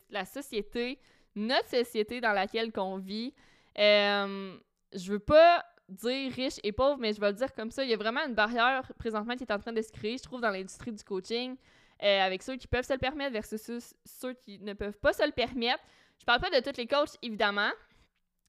la 0.10 0.26
société, 0.26 0.97
notre 1.36 1.69
société 1.69 2.19
dans 2.21 2.34
laquelle 2.34 2.71
on 2.76 2.97
vit. 2.97 3.36
Euh, 3.78 4.58
je 4.93 5.12
veux 5.12 5.19
pas 5.19 5.63
dire 5.91 6.32
riche 6.34 6.60
et 6.63 6.71
pauvre, 6.71 6.97
mais 6.99 7.13
je 7.13 7.19
vais 7.19 7.27
le 7.27 7.34
dire 7.38 7.54
comme 7.54 7.71
ça. 7.71 7.84
Il 7.84 7.89
y 7.89 7.93
a 7.93 7.97
vraiment 7.97 8.25
une 8.25 8.34
barrière 8.34 8.91
présentement 8.97 9.36
qui 9.36 9.43
est 9.43 9.51
en 9.51 9.60
train 9.60 9.73
de 9.73 9.82
se 9.82 9.91
créer, 9.91 10.17
je 10.17 10.23
trouve, 10.23 10.41
dans 10.41 10.49
l'industrie 10.49 10.91
du 10.91 11.04
coaching, 11.04 11.56
euh, 12.04 12.21
avec 12.21 12.41
ceux 12.43 12.56
qui 12.56 12.67
peuvent 12.67 12.86
se 12.86 12.93
le 12.93 12.99
permettre 12.99 13.34
versus 13.34 13.93
ceux 14.06 14.34
qui 14.34 14.60
ne 14.60 14.73
peuvent 14.73 14.97
pas 14.97 15.13
se 15.13 15.25
le 15.25 15.32
permettre. 15.32 15.84
Je 16.19 16.25
parle 16.25 16.41
pas 16.41 16.49
de 16.49 16.63
tous 16.63 16.77
les 16.77 16.88
coachs, 16.88 17.17
évidemment, 17.21 17.71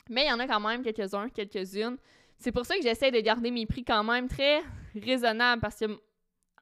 mais 0.09 0.25
il 0.25 0.29
y 0.29 0.33
en 0.33 0.39
a 0.41 0.47
quand 0.47 0.61
même 0.61 0.83
quelques-uns, 0.83 1.29
quelques-unes 1.29 1.99
c'est 2.43 2.53
pour 2.53 2.67
ça 2.67 2.77
que 2.77 2.83
j'essaie 2.83 3.13
de 3.13 3.21
garder 3.21 3.51
mes 3.51 3.67
prix 3.67 3.85
quand 3.85 4.03
même 4.03 4.29
très 4.29 4.63
raisonnables 4.97 5.63
parce 5.63 5.79
que, 5.79 5.87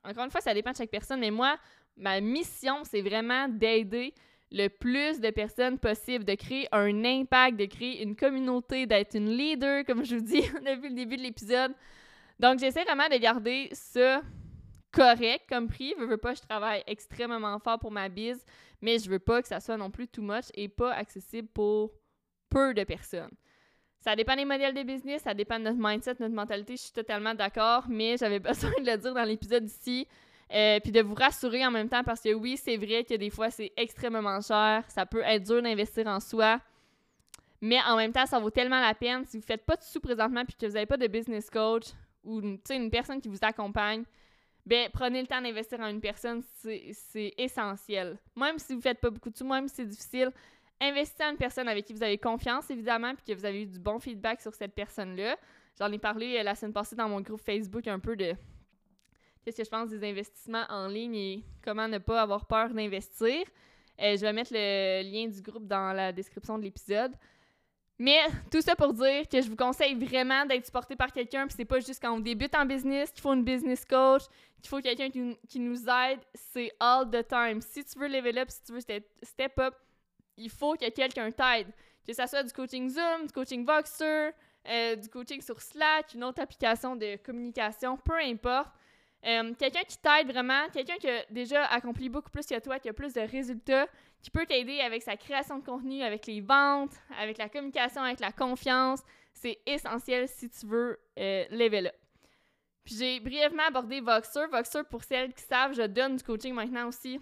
encore 0.05 0.25
une 0.25 0.31
fois, 0.31 0.43
ça 0.43 0.53
dépend 0.53 0.73
de 0.73 0.77
chaque 0.77 0.91
personne, 0.91 1.21
mais 1.21 1.31
moi, 1.31 1.57
ma 1.97 2.21
mission, 2.21 2.85
c'est 2.85 3.01
vraiment 3.01 3.49
d'aider 3.49 4.13
le 4.53 4.69
plus 4.69 5.21
de 5.21 5.31
personnes 5.31 5.79
possible, 5.79 6.25
de 6.25 6.35
créer 6.35 6.69
un 6.73 7.05
impact, 7.05 7.57
de 7.57 7.67
créer 7.67 8.03
une 8.03 8.17
communauté, 8.17 8.87
d'être 8.87 9.15
une 9.15 9.31
leader, 9.31 9.85
comme 9.85 10.05
je 10.05 10.17
vous 10.17 10.23
dis 10.23 10.43
depuis 10.67 10.89
le 10.89 10.95
début 10.95 11.17
de 11.17 11.23
l'épisode. 11.23 11.73
Donc, 12.39 12.59
j'essaie 12.59 12.85
vraiment 12.85 13.09
de 13.09 13.17
garder 13.17 13.69
ça 13.73 14.23
correct 14.93 15.45
comme 15.49 15.69
prix. 15.69 15.95
Je 15.99 16.05
veux 16.05 16.17
pas, 16.17 16.35
je 16.35 16.41
travaille 16.41 16.83
extrêmement 16.87 17.59
fort 17.61 17.79
pour 17.79 17.91
ma 17.93 18.09
bise, 18.09 18.45
mais 18.81 18.99
je 18.99 19.09
veux 19.09 19.19
pas 19.19 19.43
que 19.43 19.49
ça 19.49 19.61
soit 19.61 19.77
non 19.77 19.91
plus 19.91 20.09
too 20.09 20.23
much 20.23 20.47
et 20.55 20.69
pas 20.69 20.93
accessible 20.93 21.49
pour 21.49 21.93
peu 22.49 22.75
de 22.75 22.85
personnes. 22.85 23.31
Ça 24.01 24.17
dépend 24.17 24.35
des 24.35 24.47
modèles 24.47 24.75
de 24.75 24.83
business, 24.83 25.23
ça 25.23 25.35
dépend 25.35 25.59
de 25.59 25.65
notre 25.65 25.79
mindset, 25.79 26.17
notre 26.21 26.35
mentalité, 26.35 26.77
je 26.77 26.83
suis 26.83 26.93
totalement 26.93 27.35
d'accord, 27.35 27.85
mais 27.89 28.17
j'avais 28.17 28.39
besoin 28.41 28.71
de 28.81 28.91
le 28.91 28.97
dire 28.97 29.15
dans 29.15 29.25
l'épisode 29.25 29.65
ici. 29.65 30.09
Euh, 30.53 30.81
puis 30.81 30.91
de 30.91 31.01
vous 31.01 31.15
rassurer 31.15 31.65
en 31.65 31.71
même 31.71 31.89
temps 31.89 32.03
parce 32.03 32.21
que 32.21 32.35
oui, 32.35 32.57
c'est 32.57 32.77
vrai 32.77 33.05
que 33.05 33.15
des 33.15 33.31
fois 33.31 33.51
c'est 33.51 33.73
extrêmement 33.77 34.41
cher, 34.41 34.83
ça 34.89 35.07
peut 35.07 35.23
être 35.25 35.45
dur 35.45 35.63
d'investir 35.63 36.09
en 36.09 36.19
soi, 36.19 36.61
mais 37.61 37.79
en 37.87 37.97
même 37.97 38.13
temps, 38.13 38.27
ça 38.27 38.41
vaut 38.41 38.51
tellement 38.51 38.81
la 38.81 38.95
peine. 38.95 39.25
Si 39.27 39.37
vous 39.37 39.43
ne 39.43 39.47
faites 39.47 39.65
pas 39.65 39.77
de 39.77 39.83
sous 39.83 40.01
présentement 40.01 40.45
puis 40.45 40.57
que 40.57 40.67
vous 40.67 40.73
n'avez 40.73 40.87
pas 40.87 40.97
de 40.97 41.07
business 41.07 41.49
coach 41.51 41.85
ou 42.25 42.41
une 42.41 42.91
personne 42.91 43.21
qui 43.21 43.29
vous 43.29 43.39
accompagne, 43.43 44.03
ben 44.67 44.89
prenez 44.93 45.21
le 45.21 45.27
temps 45.29 45.41
d'investir 45.41 45.79
en 45.81 45.87
une 45.87 46.01
personne, 46.01 46.43
c'est 46.53 47.35
essentiel. 47.39 48.19
Même 48.35 48.59
si 48.59 48.73
vous 48.73 48.79
ne 48.79 48.83
faites 48.83 49.01
pas 49.01 49.11
beaucoup 49.11 49.31
de 49.31 49.37
sous, 49.37 49.47
même 49.47 49.69
si 49.69 49.77
c'est 49.77 49.87
difficile, 49.87 50.33
Investissez 50.83 51.25
en 51.25 51.33
une 51.33 51.37
personne 51.37 51.69
avec 51.69 51.85
qui 51.85 51.93
vous 51.93 52.03
avez 52.03 52.17
confiance, 52.17 52.71
évidemment, 52.71 53.15
puis 53.15 53.23
que 53.27 53.39
vous 53.39 53.45
avez 53.45 53.63
eu 53.63 53.67
du 53.67 53.79
bon 53.79 53.99
feedback 53.99 54.41
sur 54.41 54.55
cette 54.55 54.75
personne-là. 54.75 55.37
J'en 55.79 55.93
ai 55.93 55.99
parlé 55.99 56.39
euh, 56.39 56.43
la 56.43 56.55
semaine 56.55 56.73
passée 56.73 56.97
dans 56.97 57.09
mon 57.09 57.21
groupe 57.21 57.41
Facebook 57.41 57.87
un 57.87 57.99
peu 57.99 58.17
de 58.17 58.35
qu'est-ce 59.45 59.57
que 59.59 59.65
je 59.65 59.71
pense 59.71 59.91
des 59.91 60.09
investissements 60.09 60.65
en 60.69 60.89
ligne 60.89 61.15
et 61.15 61.45
comment 61.63 61.89
ne 61.89 61.99
pas 61.99 62.23
avoir 62.23 62.47
peur 62.47 62.71
d'investir? 62.71 63.45
Euh, 64.01 64.17
je 64.17 64.21
vais 64.21 64.33
mettre 64.33 64.53
le 64.53 65.03
lien 65.03 65.29
du 65.29 65.43
groupe 65.43 65.67
dans 65.67 65.93
la 65.93 66.13
description 66.13 66.59
de 66.59 66.65
l'épisode. 66.65 67.13
Mais 67.99 68.19
tout 68.51 68.63
ça 68.63 68.75
pour 68.75 68.95
dire 68.95 69.29
que 69.29 69.43
je 69.43 69.51
vous 69.51 69.57
conseille 69.57 69.95
vraiment 69.95 70.47
d'être 70.47 70.65
supporté 70.65 70.97
par 70.97 71.13
quelqu'un. 71.13 71.47
Puis 71.47 71.55
c'est 71.55 71.67
pas 71.67 71.81
juste 71.81 72.01
quand 72.01 72.13
on 72.13 72.21
débute 72.21 72.55
en 72.55 72.65
business 72.65 73.11
qu'il 73.11 73.21
faut 73.21 73.35
une 73.35 73.45
business 73.45 73.85
coach, 73.85 74.23
qu'il 74.63 74.71
faut 74.71 74.81
quelqu'un 74.81 75.11
qui, 75.11 75.61
nous 75.61 75.83
aide. 75.87 76.21
C'est 76.33 76.73
all 76.81 77.11
the 77.11 77.27
time. 77.29 77.61
Si 77.61 77.85
tu 77.85 77.99
veux 77.99 78.09
level 78.09 78.39
up, 78.39 78.49
si 78.49 78.63
tu 78.63 78.73
veux 78.73 78.81
step 78.81 79.59
up, 79.59 79.75
il 80.39 80.49
faut 80.49 80.77
que 80.77 80.89
quelqu'un 80.89 81.31
t'aide. 81.31 81.67
Que 82.07 82.15
ce 82.15 82.27
soit 82.27 82.43
du 82.43 82.55
coaching 82.55 82.89
Zoom, 82.89 83.27
du 83.27 83.33
coaching 83.35 83.67
Voxer, 83.67 84.31
euh, 84.67 84.97
du 84.97 85.09
coaching 85.11 85.43
sur 85.43 85.61
Slack, 85.61 86.15
une 86.15 86.25
autre 86.25 86.41
application 86.41 86.97
de 86.97 87.17
communication, 87.17 87.99
peu 87.99 88.17
importe. 88.17 88.73
Euh, 89.27 89.53
quelqu'un 89.59 89.83
qui 89.83 89.99
t'aide 89.99 90.33
vraiment, 90.33 90.69
quelqu'un 90.73 90.97
qui 90.97 91.09
a 91.09 91.25
déjà 91.31 91.67
accompli 91.67 92.09
beaucoup 92.09 92.31
plus 92.31 92.47
que 92.47 92.59
toi, 92.59 92.79
qui 92.79 92.89
a 92.89 92.93
plus 92.93 93.13
de 93.13 93.21
résultats, 93.21 93.87
qui 94.23 94.31
peut 94.31 94.47
t'aider 94.47 94.81
avec 94.81 95.03
sa 95.03 95.17
création 95.17 95.59
de 95.59 95.65
contenu, 95.65 96.03
avec 96.03 96.27
les 96.27 96.41
ventes, 96.41 96.95
avec 97.19 97.37
la 97.39 97.49
communication, 97.49 98.03
avec 98.03 98.21
la 98.21 98.33
confiance. 98.33 99.01
C'est 99.35 99.59
essentiel 99.67 100.27
si 100.29 100.49
tu 100.49 100.67
veux 100.67 100.99
euh, 101.19 101.45
level. 101.51 101.93
Puis 102.85 102.97
j'ai 102.97 103.21
brièvement 103.21 103.65
abordé 103.67 104.01
Voxer. 104.01 104.47
Voxer, 104.51 104.85
pour 104.91 105.05
celles 105.05 105.35
qui 105.35 105.43
savent, 105.43 105.75
je 105.75 105.83
donne 105.83 106.17
du 106.17 106.25
coaching 106.25 106.55
maintenant 106.55 106.89
aussi 106.89 107.21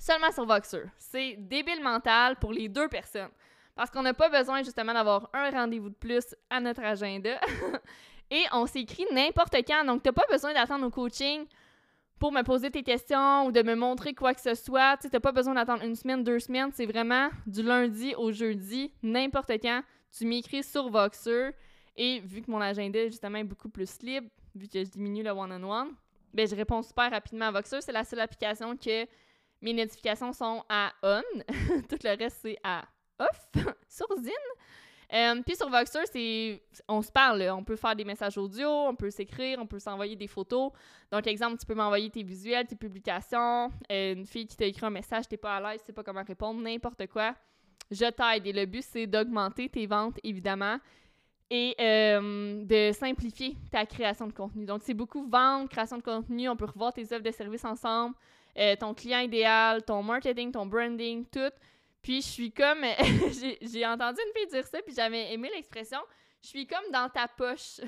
seulement 0.00 0.30
sur 0.30 0.44
Voxer. 0.44 0.84
C'est 0.98 1.36
débile 1.38 1.82
mental 1.82 2.36
pour 2.36 2.52
les 2.52 2.68
deux 2.68 2.88
personnes. 2.88 3.30
Parce 3.74 3.90
qu'on 3.90 4.02
n'a 4.02 4.14
pas 4.14 4.28
besoin 4.28 4.62
justement 4.62 4.92
d'avoir 4.92 5.30
un 5.32 5.50
rendez-vous 5.50 5.90
de 5.90 5.94
plus 5.94 6.34
à 6.50 6.60
notre 6.60 6.82
agenda. 6.82 7.40
Et 8.30 8.44
on 8.52 8.66
s'écrit 8.66 9.06
n'importe 9.12 9.54
quand. 9.66 9.84
Donc, 9.84 10.02
tu 10.02 10.08
n'as 10.08 10.12
pas 10.12 10.26
besoin 10.30 10.52
d'attendre 10.52 10.86
au 10.86 10.90
coaching 10.90 11.46
pour 12.18 12.32
me 12.32 12.42
poser 12.42 12.70
tes 12.70 12.82
questions 12.82 13.46
ou 13.46 13.52
de 13.52 13.62
me 13.62 13.74
montrer 13.74 14.14
quoi 14.14 14.34
que 14.34 14.40
ce 14.40 14.54
soit. 14.54 14.96
Tu 14.96 15.08
n'as 15.12 15.20
pas 15.20 15.32
besoin 15.32 15.54
d'attendre 15.54 15.84
une 15.84 15.96
semaine, 15.96 16.24
deux 16.24 16.38
semaines. 16.38 16.70
C'est 16.72 16.86
vraiment 16.86 17.28
du 17.46 17.62
lundi 17.62 18.14
au 18.16 18.32
jeudi, 18.32 18.92
n'importe 19.02 19.52
quand. 19.60 19.82
Tu 20.16 20.26
m'écris 20.26 20.62
sur 20.62 20.88
Voxer. 20.88 21.50
Et 21.96 22.20
vu 22.20 22.42
que 22.42 22.50
mon 22.50 22.60
agenda 22.60 23.06
justement 23.06 23.38
est 23.38 23.44
beaucoup 23.44 23.68
plus 23.68 24.00
libre, 24.02 24.28
vu 24.54 24.68
que 24.68 24.78
je 24.80 24.90
diminue 24.90 25.22
le 25.22 25.30
one-on-one, 25.30 25.92
ben, 26.32 26.48
je 26.48 26.56
réponds 26.56 26.82
super 26.82 27.10
rapidement 27.10 27.46
à 27.46 27.50
Voxer. 27.52 27.80
C'est 27.80 27.92
la 27.92 28.04
seule 28.04 28.20
application 28.20 28.76
que 28.76 29.06
mes 29.60 29.72
notifications 29.72 30.32
sont 30.32 30.64
à 30.68 30.92
on. 31.02 31.22
Tout 31.88 31.98
le 32.02 32.18
reste, 32.18 32.38
c'est 32.42 32.58
à 32.64 32.84
off 33.18 33.48
sur 33.88 34.06
Zine. 34.18 34.32
Euh, 35.12 35.42
puis 35.44 35.56
sur 35.56 35.68
Voxer, 35.68 36.06
c'est 36.10 36.62
on 36.88 37.02
se 37.02 37.12
parle. 37.12 37.42
On 37.50 37.64
peut 37.64 37.76
faire 37.76 37.94
des 37.94 38.04
messages 38.04 38.38
audio, 38.38 38.68
on 38.68 38.94
peut 38.94 39.10
s'écrire, 39.10 39.58
on 39.60 39.66
peut 39.66 39.78
s'envoyer 39.78 40.16
des 40.16 40.26
photos. 40.26 40.72
Donc, 41.12 41.26
exemple, 41.26 41.58
tu 41.58 41.66
peux 41.66 41.74
m'envoyer 41.74 42.10
tes 42.10 42.22
visuels, 42.22 42.66
tes 42.66 42.76
publications. 42.76 43.70
Euh, 43.90 44.14
une 44.14 44.26
fille 44.26 44.46
qui 44.46 44.56
t'a 44.56 44.66
écrit 44.66 44.86
un 44.86 44.90
message, 44.90 45.28
t'es 45.28 45.36
pas 45.36 45.56
à 45.56 45.60
l'aise, 45.60 45.80
tu 45.80 45.86
sais 45.86 45.92
pas 45.92 46.02
comment 46.02 46.22
répondre, 46.22 46.60
n'importe 46.60 47.06
quoi. 47.08 47.34
Je 47.90 48.06
t'aide. 48.10 48.46
Et 48.46 48.52
le 48.52 48.66
but, 48.66 48.82
c'est 48.82 49.06
d'augmenter 49.06 49.68
tes 49.68 49.86
ventes, 49.86 50.18
évidemment, 50.24 50.78
et 51.50 51.74
euh, 51.78 52.64
de 52.64 52.92
simplifier 52.92 53.56
ta 53.70 53.84
création 53.84 54.26
de 54.26 54.32
contenu. 54.32 54.64
Donc, 54.64 54.82
c'est 54.82 54.94
beaucoup 54.94 55.28
vente, 55.28 55.68
création 55.68 55.98
de 55.98 56.02
contenu. 56.02 56.48
On 56.48 56.56
peut 56.56 56.64
revoir 56.64 56.92
tes 56.92 57.04
offres 57.04 57.22
de 57.22 57.30
services 57.30 57.64
ensemble, 57.64 58.14
ton 58.80 58.94
client 58.94 59.20
idéal, 59.20 59.82
ton 59.84 60.02
marketing, 60.02 60.50
ton 60.50 60.66
branding, 60.66 61.26
tout. 61.26 61.52
Puis 62.04 62.20
je 62.20 62.28
suis 62.28 62.52
comme. 62.52 62.84
j'ai 63.62 63.86
entendu 63.86 64.20
une 64.20 64.32
fille 64.36 64.50
dire 64.50 64.66
ça, 64.66 64.80
puis 64.82 64.94
j'avais 64.94 65.32
aimé 65.32 65.50
l'expression. 65.52 65.98
Je 66.42 66.48
suis 66.48 66.66
comme 66.66 66.92
dans 66.92 67.08
ta 67.08 67.26
poche 67.26 67.80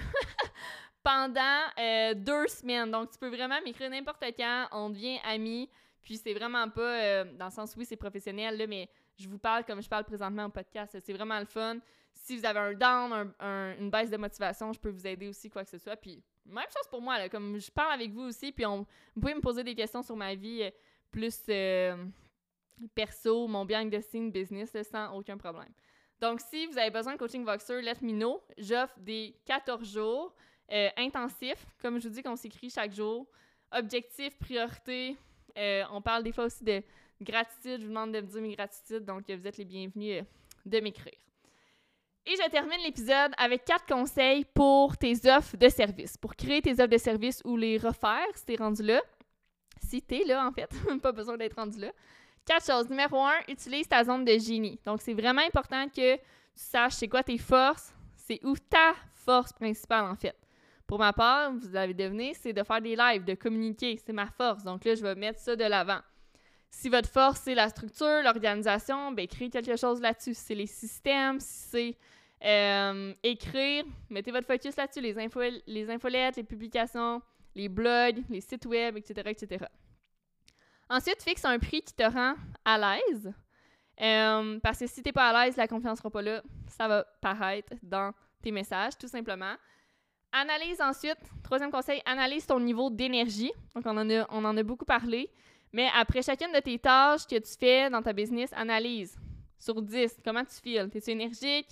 pendant 1.02 1.60
euh, 1.78 2.14
deux 2.14 2.48
semaines. 2.48 2.90
Donc 2.90 3.10
tu 3.10 3.18
peux 3.18 3.28
vraiment 3.28 3.60
m'écrire 3.62 3.90
n'importe 3.90 4.24
quand. 4.36 4.68
On 4.72 4.90
devient 4.90 5.18
amis. 5.22 5.68
Puis 6.02 6.16
c'est 6.16 6.32
vraiment 6.32 6.68
pas. 6.70 6.80
Euh, 6.80 7.24
dans 7.34 7.44
le 7.44 7.50
sens, 7.50 7.74
oui, 7.76 7.84
c'est 7.84 7.96
professionnel, 7.96 8.56
là, 8.56 8.66
mais 8.66 8.88
je 9.18 9.28
vous 9.28 9.38
parle 9.38 9.64
comme 9.64 9.82
je 9.82 9.88
parle 9.88 10.04
présentement 10.04 10.46
au 10.46 10.50
podcast. 10.50 10.96
C'est 11.04 11.12
vraiment 11.12 11.38
le 11.38 11.46
fun. 11.46 11.76
Si 12.14 12.38
vous 12.38 12.46
avez 12.46 12.58
un 12.58 12.72
down, 12.72 13.34
une 13.78 13.90
baisse 13.90 14.10
de 14.10 14.16
motivation, 14.16 14.72
je 14.72 14.80
peux 14.80 14.88
vous 14.88 15.06
aider 15.06 15.28
aussi, 15.28 15.50
quoi 15.50 15.62
que 15.62 15.70
ce 15.70 15.78
soit. 15.78 15.96
Puis 15.96 16.22
même 16.46 16.64
chose 16.64 16.88
pour 16.88 17.02
moi, 17.02 17.18
là, 17.18 17.28
comme 17.28 17.58
je 17.58 17.70
parle 17.70 17.92
avec 17.92 18.12
vous 18.12 18.22
aussi, 18.22 18.52
puis 18.52 18.64
on, 18.64 18.78
vous 19.14 19.20
pouvez 19.20 19.34
me 19.34 19.40
poser 19.40 19.64
des 19.64 19.74
questions 19.74 20.02
sur 20.02 20.16
ma 20.16 20.34
vie 20.34 20.62
euh, 20.62 20.70
plus 21.10 21.48
perso, 22.94 23.46
mon 23.46 23.64
behind 23.64 23.92
the 23.92 24.00
scene 24.00 24.30
business 24.30 24.70
sans 24.90 25.12
aucun 25.16 25.36
problème. 25.36 25.72
Donc, 26.20 26.40
si 26.40 26.66
vous 26.66 26.78
avez 26.78 26.90
besoin 26.90 27.12
de 27.12 27.18
coaching 27.18 27.44
Voxer, 27.44 27.82
let 27.82 27.96
me 28.00 28.12
know. 28.12 28.42
J'offre 28.56 28.98
des 29.00 29.34
14 29.44 29.92
jours 29.92 30.34
euh, 30.72 30.88
intensifs, 30.96 31.66
comme 31.80 32.00
je 32.00 32.08
vous 32.08 32.14
dis, 32.14 32.22
qu'on 32.22 32.36
s'écrit 32.36 32.70
chaque 32.70 32.92
jour. 32.92 33.26
Objectif, 33.72 34.36
priorité. 34.38 35.16
Euh, 35.58 35.84
on 35.92 36.00
parle 36.00 36.22
des 36.22 36.32
fois 36.32 36.44
aussi 36.44 36.64
de 36.64 36.82
gratitude. 37.20 37.80
Je 37.80 37.82
vous 37.82 37.90
demande 37.90 38.12
de 38.12 38.20
me 38.20 38.26
dire 38.26 38.40
mes 38.40 38.54
gratitudes, 38.54 39.04
donc 39.04 39.30
vous 39.30 39.46
êtes 39.46 39.58
les 39.58 39.64
bienvenus 39.64 40.22
euh, 40.22 40.24
de 40.64 40.80
m'écrire. 40.80 41.18
Et 42.28 42.34
je 42.34 42.50
termine 42.50 42.80
l'épisode 42.82 43.32
avec 43.38 43.64
quatre 43.64 43.86
conseils 43.86 44.44
pour 44.44 44.96
tes 44.96 45.14
offres 45.30 45.56
de 45.56 45.68
service, 45.68 46.16
pour 46.16 46.34
créer 46.34 46.60
tes 46.60 46.72
offres 46.72 46.86
de 46.86 46.98
service 46.98 47.40
ou 47.44 47.56
les 47.56 47.78
refaire 47.78 48.26
si 48.34 48.44
t'es 48.44 48.56
rendu 48.56 48.82
là. 48.82 49.00
Si 49.88 50.02
t'es 50.02 50.24
là, 50.24 50.44
en 50.44 50.50
fait, 50.50 50.68
pas 51.02 51.12
besoin 51.12 51.36
d'être 51.36 51.54
rendu 51.54 51.78
là. 51.78 51.92
Quatre 52.46 52.64
choses. 52.64 52.88
Numéro 52.88 53.20
un, 53.24 53.40
utilise 53.48 53.88
ta 53.88 54.04
zone 54.04 54.24
de 54.24 54.38
génie. 54.38 54.78
Donc, 54.84 55.02
c'est 55.02 55.14
vraiment 55.14 55.42
important 55.42 55.88
que 55.88 56.14
tu 56.14 56.22
saches 56.54 56.94
c'est 56.94 57.08
quoi 57.08 57.24
tes 57.24 57.38
forces, 57.38 57.92
c'est 58.16 58.38
où 58.44 58.54
ta 58.56 58.94
force 59.12 59.52
principale, 59.52 60.04
en 60.04 60.14
fait. 60.14 60.36
Pour 60.86 61.00
ma 61.00 61.12
part, 61.12 61.52
vous 61.52 61.68
l'avez 61.72 61.92
deviné, 61.92 62.34
c'est 62.34 62.52
de 62.52 62.62
faire 62.62 62.80
des 62.80 62.94
lives, 62.94 63.24
de 63.24 63.34
communiquer. 63.34 63.96
C'est 63.96 64.12
ma 64.12 64.28
force. 64.28 64.62
Donc 64.62 64.84
là, 64.84 64.94
je 64.94 65.02
vais 65.02 65.16
mettre 65.16 65.40
ça 65.40 65.56
de 65.56 65.64
l'avant. 65.64 65.98
Si 66.70 66.88
votre 66.88 67.08
force, 67.08 67.40
c'est 67.40 67.56
la 67.56 67.68
structure, 67.68 68.22
l'organisation, 68.22 69.10
ben 69.10 69.26
créez 69.26 69.50
quelque 69.50 69.76
chose 69.76 70.00
là-dessus. 70.00 70.34
Si 70.34 70.44
c'est 70.44 70.54
les 70.54 70.66
systèmes, 70.66 71.40
si 71.40 71.68
c'est 71.70 71.96
euh, 72.44 73.12
écrire, 73.24 73.84
mettez 74.08 74.30
votre 74.30 74.46
focus 74.46 74.76
là-dessus. 74.76 75.00
Les, 75.00 75.14
les 75.66 75.90
infolettes, 75.90 76.36
les 76.36 76.44
publications, 76.44 77.20
les 77.56 77.68
blogs, 77.68 78.22
les 78.30 78.40
sites 78.40 78.66
web, 78.66 78.96
etc., 78.96 79.22
etc. 79.26 79.66
Ensuite, 80.88 81.22
fixe 81.22 81.44
un 81.44 81.58
prix 81.58 81.82
qui 81.82 81.94
te 81.94 82.02
rend 82.02 82.34
à 82.64 82.78
l'aise. 82.78 83.32
Euh, 84.00 84.60
parce 84.62 84.78
que 84.78 84.86
si 84.86 85.02
tu 85.02 85.08
n'es 85.08 85.12
pas 85.12 85.30
à 85.30 85.44
l'aise, 85.44 85.56
la 85.56 85.66
confiance 85.66 85.98
sera 85.98 86.10
pas 86.10 86.22
là. 86.22 86.42
Ça 86.68 86.86
va 86.86 87.04
paraître 87.20 87.72
dans 87.82 88.12
tes 88.42 88.52
messages, 88.52 88.96
tout 88.98 89.08
simplement. 89.08 89.54
Analyse 90.32 90.80
ensuite, 90.80 91.18
troisième 91.42 91.70
conseil, 91.70 92.02
analyse 92.04 92.46
ton 92.46 92.60
niveau 92.60 92.90
d'énergie. 92.90 93.52
Donc, 93.74 93.84
on 93.86 93.96
en, 93.96 94.10
a, 94.10 94.26
on 94.30 94.44
en 94.44 94.56
a 94.56 94.62
beaucoup 94.62 94.84
parlé. 94.84 95.30
Mais 95.72 95.88
après 95.94 96.22
chacune 96.22 96.52
de 96.52 96.60
tes 96.60 96.78
tâches 96.78 97.26
que 97.26 97.36
tu 97.36 97.52
fais 97.58 97.90
dans 97.90 98.02
ta 98.02 98.12
business, 98.12 98.52
analyse. 98.52 99.18
Sur 99.58 99.80
10, 99.80 100.20
comment 100.24 100.44
tu 100.44 100.54
files? 100.62 100.88
T'es-tu 100.90 101.10
énergique? 101.10 101.68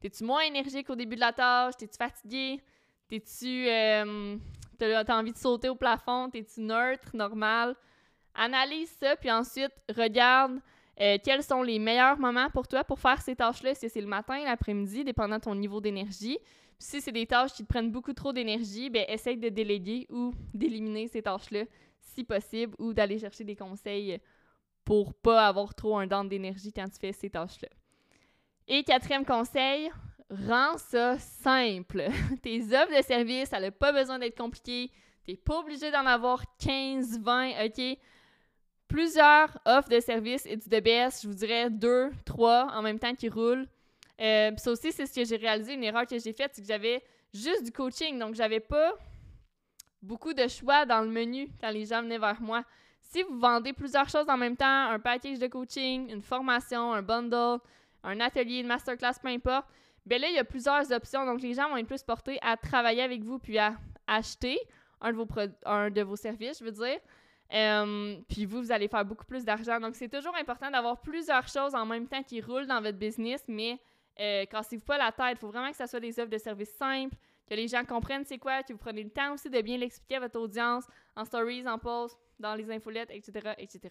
T'es-tu 0.00 0.24
moins 0.24 0.42
énergique 0.42 0.88
au 0.90 0.94
début 0.94 1.16
de 1.16 1.20
la 1.20 1.32
tâche? 1.32 1.76
T'es-tu 1.76 1.96
fatigué? 1.96 2.60
T'es-tu. 3.08 3.68
Euh, 3.68 4.36
t'as 4.78 5.18
envie 5.18 5.32
de 5.32 5.38
sauter 5.38 5.68
au 5.68 5.74
plafond? 5.74 6.30
T'es-tu 6.30 6.60
neutre, 6.60 7.10
normal? 7.14 7.76
Analyse 8.34 8.90
ça, 9.00 9.16
puis 9.16 9.30
ensuite, 9.30 9.72
regarde 9.94 10.60
euh, 11.00 11.18
quels 11.22 11.42
sont 11.42 11.62
les 11.62 11.78
meilleurs 11.78 12.18
moments 12.18 12.50
pour 12.50 12.68
toi 12.68 12.84
pour 12.84 12.98
faire 12.98 13.20
ces 13.20 13.36
tâches-là. 13.36 13.74
Si 13.74 13.88
c'est 13.88 14.00
le 14.00 14.06
matin, 14.06 14.42
l'après-midi, 14.44 15.04
dépendant 15.04 15.36
de 15.36 15.42
ton 15.42 15.54
niveau 15.54 15.80
d'énergie? 15.80 16.38
Si 16.78 17.00
c'est 17.00 17.12
des 17.12 17.26
tâches 17.26 17.52
qui 17.52 17.62
te 17.62 17.68
prennent 17.68 17.90
beaucoup 17.90 18.12
trop 18.12 18.32
d'énergie, 18.32 18.90
ben 18.90 19.04
essaye 19.08 19.36
de 19.36 19.48
déléguer 19.48 20.06
ou 20.10 20.32
d'éliminer 20.52 21.08
ces 21.08 21.22
tâches-là 21.22 21.64
si 22.00 22.24
possible 22.24 22.74
ou 22.78 22.92
d'aller 22.92 23.18
chercher 23.18 23.44
des 23.44 23.56
conseils 23.56 24.20
pour 24.84 25.14
pas 25.14 25.46
avoir 25.46 25.74
trop 25.74 25.98
un 25.98 26.06
dent 26.06 26.24
d'énergie 26.24 26.72
quand 26.72 26.88
tu 26.88 26.98
fais 27.00 27.12
ces 27.12 27.30
tâches-là. 27.30 27.68
Et 28.68 28.82
quatrième 28.84 29.24
conseil, 29.24 29.90
rends 30.30 30.78
ça 30.78 31.18
simple. 31.18 32.08
Tes 32.42 32.62
offres 32.62 32.96
de 32.96 33.02
service, 33.02 33.48
ça 33.48 33.60
n'a 33.60 33.70
pas 33.70 33.92
besoin 33.92 34.18
d'être 34.18 34.36
compliqué. 34.36 34.90
T'es 35.24 35.36
pas 35.36 35.60
obligé 35.60 35.90
d'en 35.90 36.06
avoir 36.06 36.44
15, 36.58 37.20
20, 37.20 37.66
OK? 37.66 37.98
Plusieurs 38.94 39.48
offres 39.64 39.88
de 39.88 39.98
services 39.98 40.46
et 40.46 40.56
du 40.56 40.68
DBS, 40.68 41.20
je 41.20 41.26
vous 41.26 41.34
dirais 41.34 41.68
deux, 41.68 42.12
trois 42.24 42.68
en 42.72 42.80
même 42.80 43.00
temps 43.00 43.12
qui 43.12 43.28
roulent. 43.28 43.66
Euh, 44.20 44.52
ça 44.56 44.70
aussi, 44.70 44.92
c'est 44.92 45.06
ce 45.06 45.12
que 45.12 45.24
j'ai 45.24 45.34
réalisé. 45.34 45.74
Une 45.74 45.82
erreur 45.82 46.06
que 46.06 46.16
j'ai 46.16 46.32
faite, 46.32 46.52
c'est 46.54 46.62
que 46.62 46.68
j'avais 46.68 47.02
juste 47.32 47.64
du 47.64 47.72
coaching. 47.72 48.20
Donc, 48.20 48.36
j'avais 48.36 48.60
pas 48.60 48.94
beaucoup 50.00 50.32
de 50.32 50.46
choix 50.46 50.86
dans 50.86 51.00
le 51.00 51.08
menu 51.08 51.48
quand 51.60 51.70
les 51.70 51.86
gens 51.86 52.02
venaient 52.02 52.20
vers 52.20 52.40
moi. 52.40 52.62
Si 53.00 53.24
vous 53.24 53.36
vendez 53.36 53.72
plusieurs 53.72 54.08
choses 54.08 54.28
en 54.28 54.36
même 54.36 54.56
temps, 54.56 54.88
un 54.90 55.00
package 55.00 55.40
de 55.40 55.48
coaching, 55.48 56.08
une 56.12 56.22
formation, 56.22 56.92
un 56.92 57.02
bundle, 57.02 57.58
un 58.04 58.20
atelier, 58.20 58.60
une 58.60 58.68
masterclass, 58.68 59.14
peu 59.20 59.26
importe, 59.26 59.66
bien 60.06 60.18
là, 60.18 60.28
il 60.28 60.36
y 60.36 60.38
a 60.38 60.44
plusieurs 60.44 60.92
options. 60.92 61.26
Donc, 61.26 61.42
les 61.42 61.54
gens 61.54 61.68
vont 61.68 61.78
être 61.78 61.88
plus 61.88 62.04
portés 62.04 62.38
à 62.42 62.56
travailler 62.56 63.02
avec 63.02 63.24
vous 63.24 63.40
puis 63.40 63.58
à 63.58 63.74
acheter 64.06 64.56
un 65.00 65.10
de 65.10 65.16
vos, 65.16 65.26
un 65.66 65.90
de 65.90 66.02
vos 66.02 66.14
services, 66.14 66.60
je 66.60 66.64
veux 66.64 66.70
dire. 66.70 67.00
Euh, 67.52 68.16
puis 68.28 68.46
vous, 68.46 68.62
vous 68.62 68.72
allez 68.72 68.88
faire 68.88 69.04
beaucoup 69.04 69.24
plus 69.24 69.44
d'argent. 69.44 69.78
Donc, 69.78 69.94
c'est 69.94 70.08
toujours 70.08 70.34
important 70.36 70.70
d'avoir 70.70 71.00
plusieurs 71.00 71.46
choses 71.48 71.74
en 71.74 71.86
même 71.86 72.08
temps 72.08 72.22
qui 72.22 72.40
roulent 72.40 72.66
dans 72.66 72.80
votre 72.80 72.98
business, 72.98 73.44
mais 73.48 73.78
euh, 74.20 74.44
cassez-vous 74.46 74.84
pas 74.84 74.98
la 74.98 75.12
tête. 75.12 75.36
Il 75.36 75.38
faut 75.38 75.48
vraiment 75.48 75.70
que 75.70 75.76
ce 75.76 75.86
soit 75.86 76.00
des 76.00 76.18
offres 76.18 76.30
de 76.30 76.38
services 76.38 76.74
simples, 76.76 77.16
que 77.48 77.54
les 77.54 77.68
gens 77.68 77.84
comprennent 77.84 78.24
c'est 78.24 78.38
quoi, 78.38 78.62
que 78.62 78.72
vous 78.72 78.78
prenez 78.78 79.02
le 79.02 79.10
temps 79.10 79.34
aussi 79.34 79.50
de 79.50 79.60
bien 79.60 79.76
l'expliquer 79.76 80.16
à 80.16 80.20
votre 80.20 80.40
audience 80.40 80.84
en 81.14 81.24
stories, 81.24 81.66
en 81.68 81.78
posts, 81.78 82.18
dans 82.38 82.54
les 82.54 82.70
infolettes, 82.70 83.10
etc., 83.10 83.54
etc. 83.58 83.90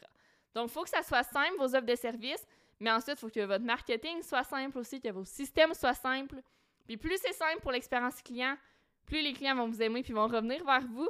Donc, 0.56 0.70
il 0.70 0.74
faut 0.74 0.84
que 0.84 0.90
ça 0.90 1.04
soit 1.04 1.24
simple, 1.24 1.56
vos 1.58 1.76
offres 1.76 1.86
de 1.86 1.96
services, 1.96 2.46
mais 2.80 2.92
ensuite, 2.92 3.18
il 3.18 3.20
faut 3.20 3.30
que 3.30 3.46
votre 3.46 3.64
marketing 3.64 4.22
soit 4.24 4.44
simple 4.44 4.78
aussi, 4.78 5.00
que 5.00 5.10
vos 5.10 5.26
systèmes 5.26 5.74
soient 5.74 5.94
simples. 5.94 6.42
Puis 6.86 6.98
plus 6.98 7.18
c'est 7.18 7.34
simple 7.34 7.62
pour 7.62 7.72
l'expérience 7.72 8.22
client, 8.22 8.58
plus 9.06 9.22
les 9.22 9.34
clients 9.34 9.56
vont 9.56 9.68
vous 9.68 9.82
aimer 9.82 10.04
puis 10.04 10.14
vont 10.14 10.28
revenir 10.28 10.64
vers 10.66 10.86
vous. 10.88 11.10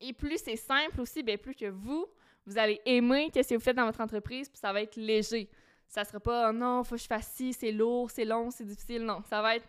Et 0.00 0.12
plus 0.12 0.38
c'est 0.38 0.56
simple 0.56 1.00
aussi, 1.00 1.22
bien 1.22 1.36
plus 1.36 1.54
que 1.54 1.66
vous, 1.66 2.06
vous 2.46 2.58
allez 2.58 2.80
aimer 2.86 3.30
qu'est-ce 3.32 3.50
que 3.50 3.54
vous 3.54 3.60
faites 3.60 3.76
dans 3.76 3.86
votre 3.86 4.00
entreprise, 4.00 4.48
puis 4.48 4.58
ça 4.58 4.72
va 4.72 4.82
être 4.82 4.96
léger. 4.96 5.48
Ça 5.86 6.04
sera 6.04 6.20
pas 6.20 6.50
oh 6.50 6.52
non, 6.52 6.84
faut 6.84 6.96
que 6.96 7.00
je 7.00 7.06
fasse 7.06 7.32
ci, 7.34 7.52
c'est 7.52 7.72
lourd, 7.72 8.10
c'est 8.10 8.24
long, 8.24 8.50
c'est 8.50 8.64
difficile. 8.64 9.04
Non, 9.04 9.22
ça 9.28 9.42
va 9.42 9.56
être 9.56 9.66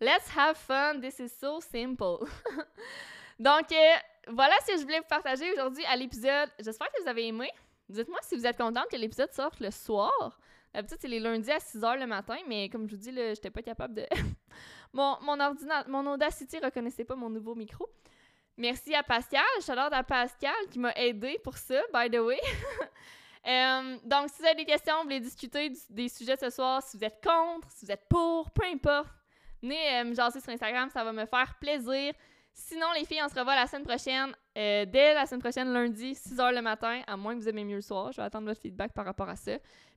let's 0.00 0.28
have 0.36 0.56
fun, 0.56 1.00
this 1.00 1.18
is 1.18 1.28
so 1.28 1.60
simple. 1.60 2.26
Donc, 3.38 3.70
euh, 3.72 3.94
voilà 4.28 4.54
ce 4.62 4.72
que 4.72 4.78
je 4.78 4.82
voulais 4.82 4.98
vous 4.98 5.08
partager 5.08 5.50
aujourd'hui 5.52 5.84
à 5.84 5.96
l'épisode. 5.96 6.50
J'espère 6.58 6.90
que 6.92 7.02
vous 7.02 7.08
avez 7.08 7.26
aimé. 7.28 7.50
Dites-moi 7.88 8.18
si 8.22 8.36
vous 8.36 8.46
êtes 8.46 8.56
contente 8.56 8.88
que 8.90 8.96
l'épisode 8.96 9.32
sorte 9.32 9.60
le 9.60 9.70
soir. 9.70 10.38
D'habitude, 10.74 10.98
c'est 11.00 11.08
les 11.08 11.20
lundis 11.20 11.50
à 11.50 11.60
6 11.60 11.78
h 11.78 11.98
le 11.98 12.06
matin, 12.06 12.36
mais 12.46 12.68
comme 12.68 12.86
je 12.86 12.94
vous 12.94 13.00
dis, 13.00 13.10
là, 13.10 13.32
j'étais 13.32 13.50
pas 13.50 13.62
capable 13.62 13.94
de. 13.94 14.06
mon, 14.92 15.16
mon 15.22 15.40
ordinateur, 15.40 15.88
mon 15.88 16.06
Audacity 16.12 16.58
reconnaissait 16.58 17.04
pas 17.04 17.16
mon 17.16 17.30
nouveau 17.30 17.54
micro. 17.54 17.88
Merci 18.58 18.92
à 18.92 19.04
Pascal. 19.04 19.44
J'adore 19.64 19.88
à 19.92 20.02
Pascal 20.02 20.52
qui 20.68 20.80
m'a 20.80 20.92
aidé 20.96 21.38
pour 21.44 21.56
ça, 21.56 21.80
by 21.94 22.10
the 22.10 22.20
way. 22.20 22.40
Euh, 23.46 23.96
donc, 24.04 24.28
si 24.28 24.42
vous 24.42 24.46
avez 24.46 24.56
des 24.56 24.64
questions, 24.66 24.96
vous 24.96 25.04
voulez 25.04 25.20
discuter 25.20 25.72
des 25.88 26.08
sujets 26.10 26.36
ce 26.36 26.50
soir, 26.50 26.82
si 26.82 26.98
vous 26.98 27.04
êtes 27.04 27.22
contre, 27.22 27.70
si 27.70 27.86
vous 27.86 27.92
êtes 27.92 28.06
pour, 28.06 28.50
peu 28.50 28.66
importe, 28.66 29.08
venez 29.62 30.00
euh, 30.00 30.04
me 30.04 30.12
jaser 30.12 30.40
sur 30.40 30.52
Instagram, 30.52 30.90
ça 30.90 31.02
va 31.02 31.12
me 31.12 31.24
faire 31.24 31.54
plaisir. 31.58 32.12
Sinon, 32.52 32.88
les 32.94 33.06
filles, 33.06 33.22
on 33.24 33.28
se 33.28 33.38
revoit 33.38 33.54
la 33.54 33.66
semaine 33.66 33.84
prochaine, 33.84 34.34
euh, 34.58 34.84
dès 34.84 35.14
la 35.14 35.24
semaine 35.24 35.40
prochaine, 35.40 35.72
lundi, 35.72 36.12
6h 36.12 36.52
le 36.52 36.60
matin, 36.60 37.00
à 37.06 37.16
moins 37.16 37.36
que 37.36 37.40
vous 37.40 37.48
aimez 37.48 37.64
mieux 37.64 37.76
le 37.76 37.80
soir. 37.80 38.12
Je 38.12 38.16
vais 38.18 38.24
attendre 38.24 38.48
votre 38.48 38.60
feedback 38.60 38.92
par 38.92 39.06
rapport 39.06 39.28
à 39.28 39.36
ça. 39.36 39.52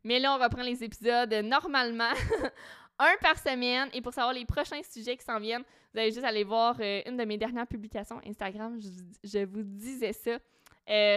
Mais 0.06 0.20
là, 0.20 0.34
on 0.34 0.42
reprend 0.42 0.62
les 0.62 0.82
épisodes 0.82 1.34
normalement, 1.44 2.14
un 3.02 3.18
par 3.22 3.38
semaine. 3.38 3.90
Et 3.94 4.02
pour 4.02 4.14
savoir 4.14 4.34
les 4.34 4.46
prochains 4.46 4.82
sujets 4.84 5.18
qui 5.18 5.24
s'en 5.24 5.40
viennent, 5.40 5.64
vous 5.94 6.00
allez 6.00 6.12
juste 6.12 6.26
aller 6.26 6.44
voir 6.44 6.80
une 6.80 7.18
de 7.18 7.26
mes 7.26 7.38
dernières 7.38 7.68
publications 7.68 8.22
Instagram. 8.26 8.80
Je, 9.24 9.46
vous 9.46 9.64
disais 9.64 10.14
ça 10.14 10.38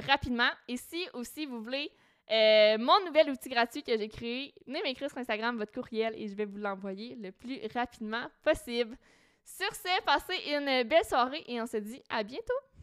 rapidement. 0.07 0.51
Et 0.69 0.77
si 0.77 1.07
aussi 1.13 1.47
vous 1.47 1.63
voulez 1.63 1.91
euh, 2.31 2.79
mon 2.79 3.05
nouvel 3.05 3.31
outil 3.31 3.51
gratuit 3.51 3.83
que 3.83 3.97
j'ai 3.97 4.09
créé, 4.09 4.55
venez 4.67 4.83
m'écrire 4.83 5.11
sur 5.11 5.19
Instagram 5.19 5.59
votre 5.59 5.73
courriel 5.73 6.15
et 6.17 6.27
je 6.27 6.35
vais 6.35 6.47
vous 6.47 6.57
l'envoyer 6.57 7.17
le 7.17 7.33
plus 7.33 7.61
rapidement 7.75 8.27
possible. 8.43 8.97
Sur 9.45 9.75
ce, 9.75 10.03
passez 10.05 10.41
une 10.49 10.89
belle 10.89 11.05
soirée 11.05 11.45
et 11.47 11.61
on 11.61 11.67
se 11.67 11.77
dit 11.77 12.03
à 12.09 12.23
bientôt! 12.23 12.74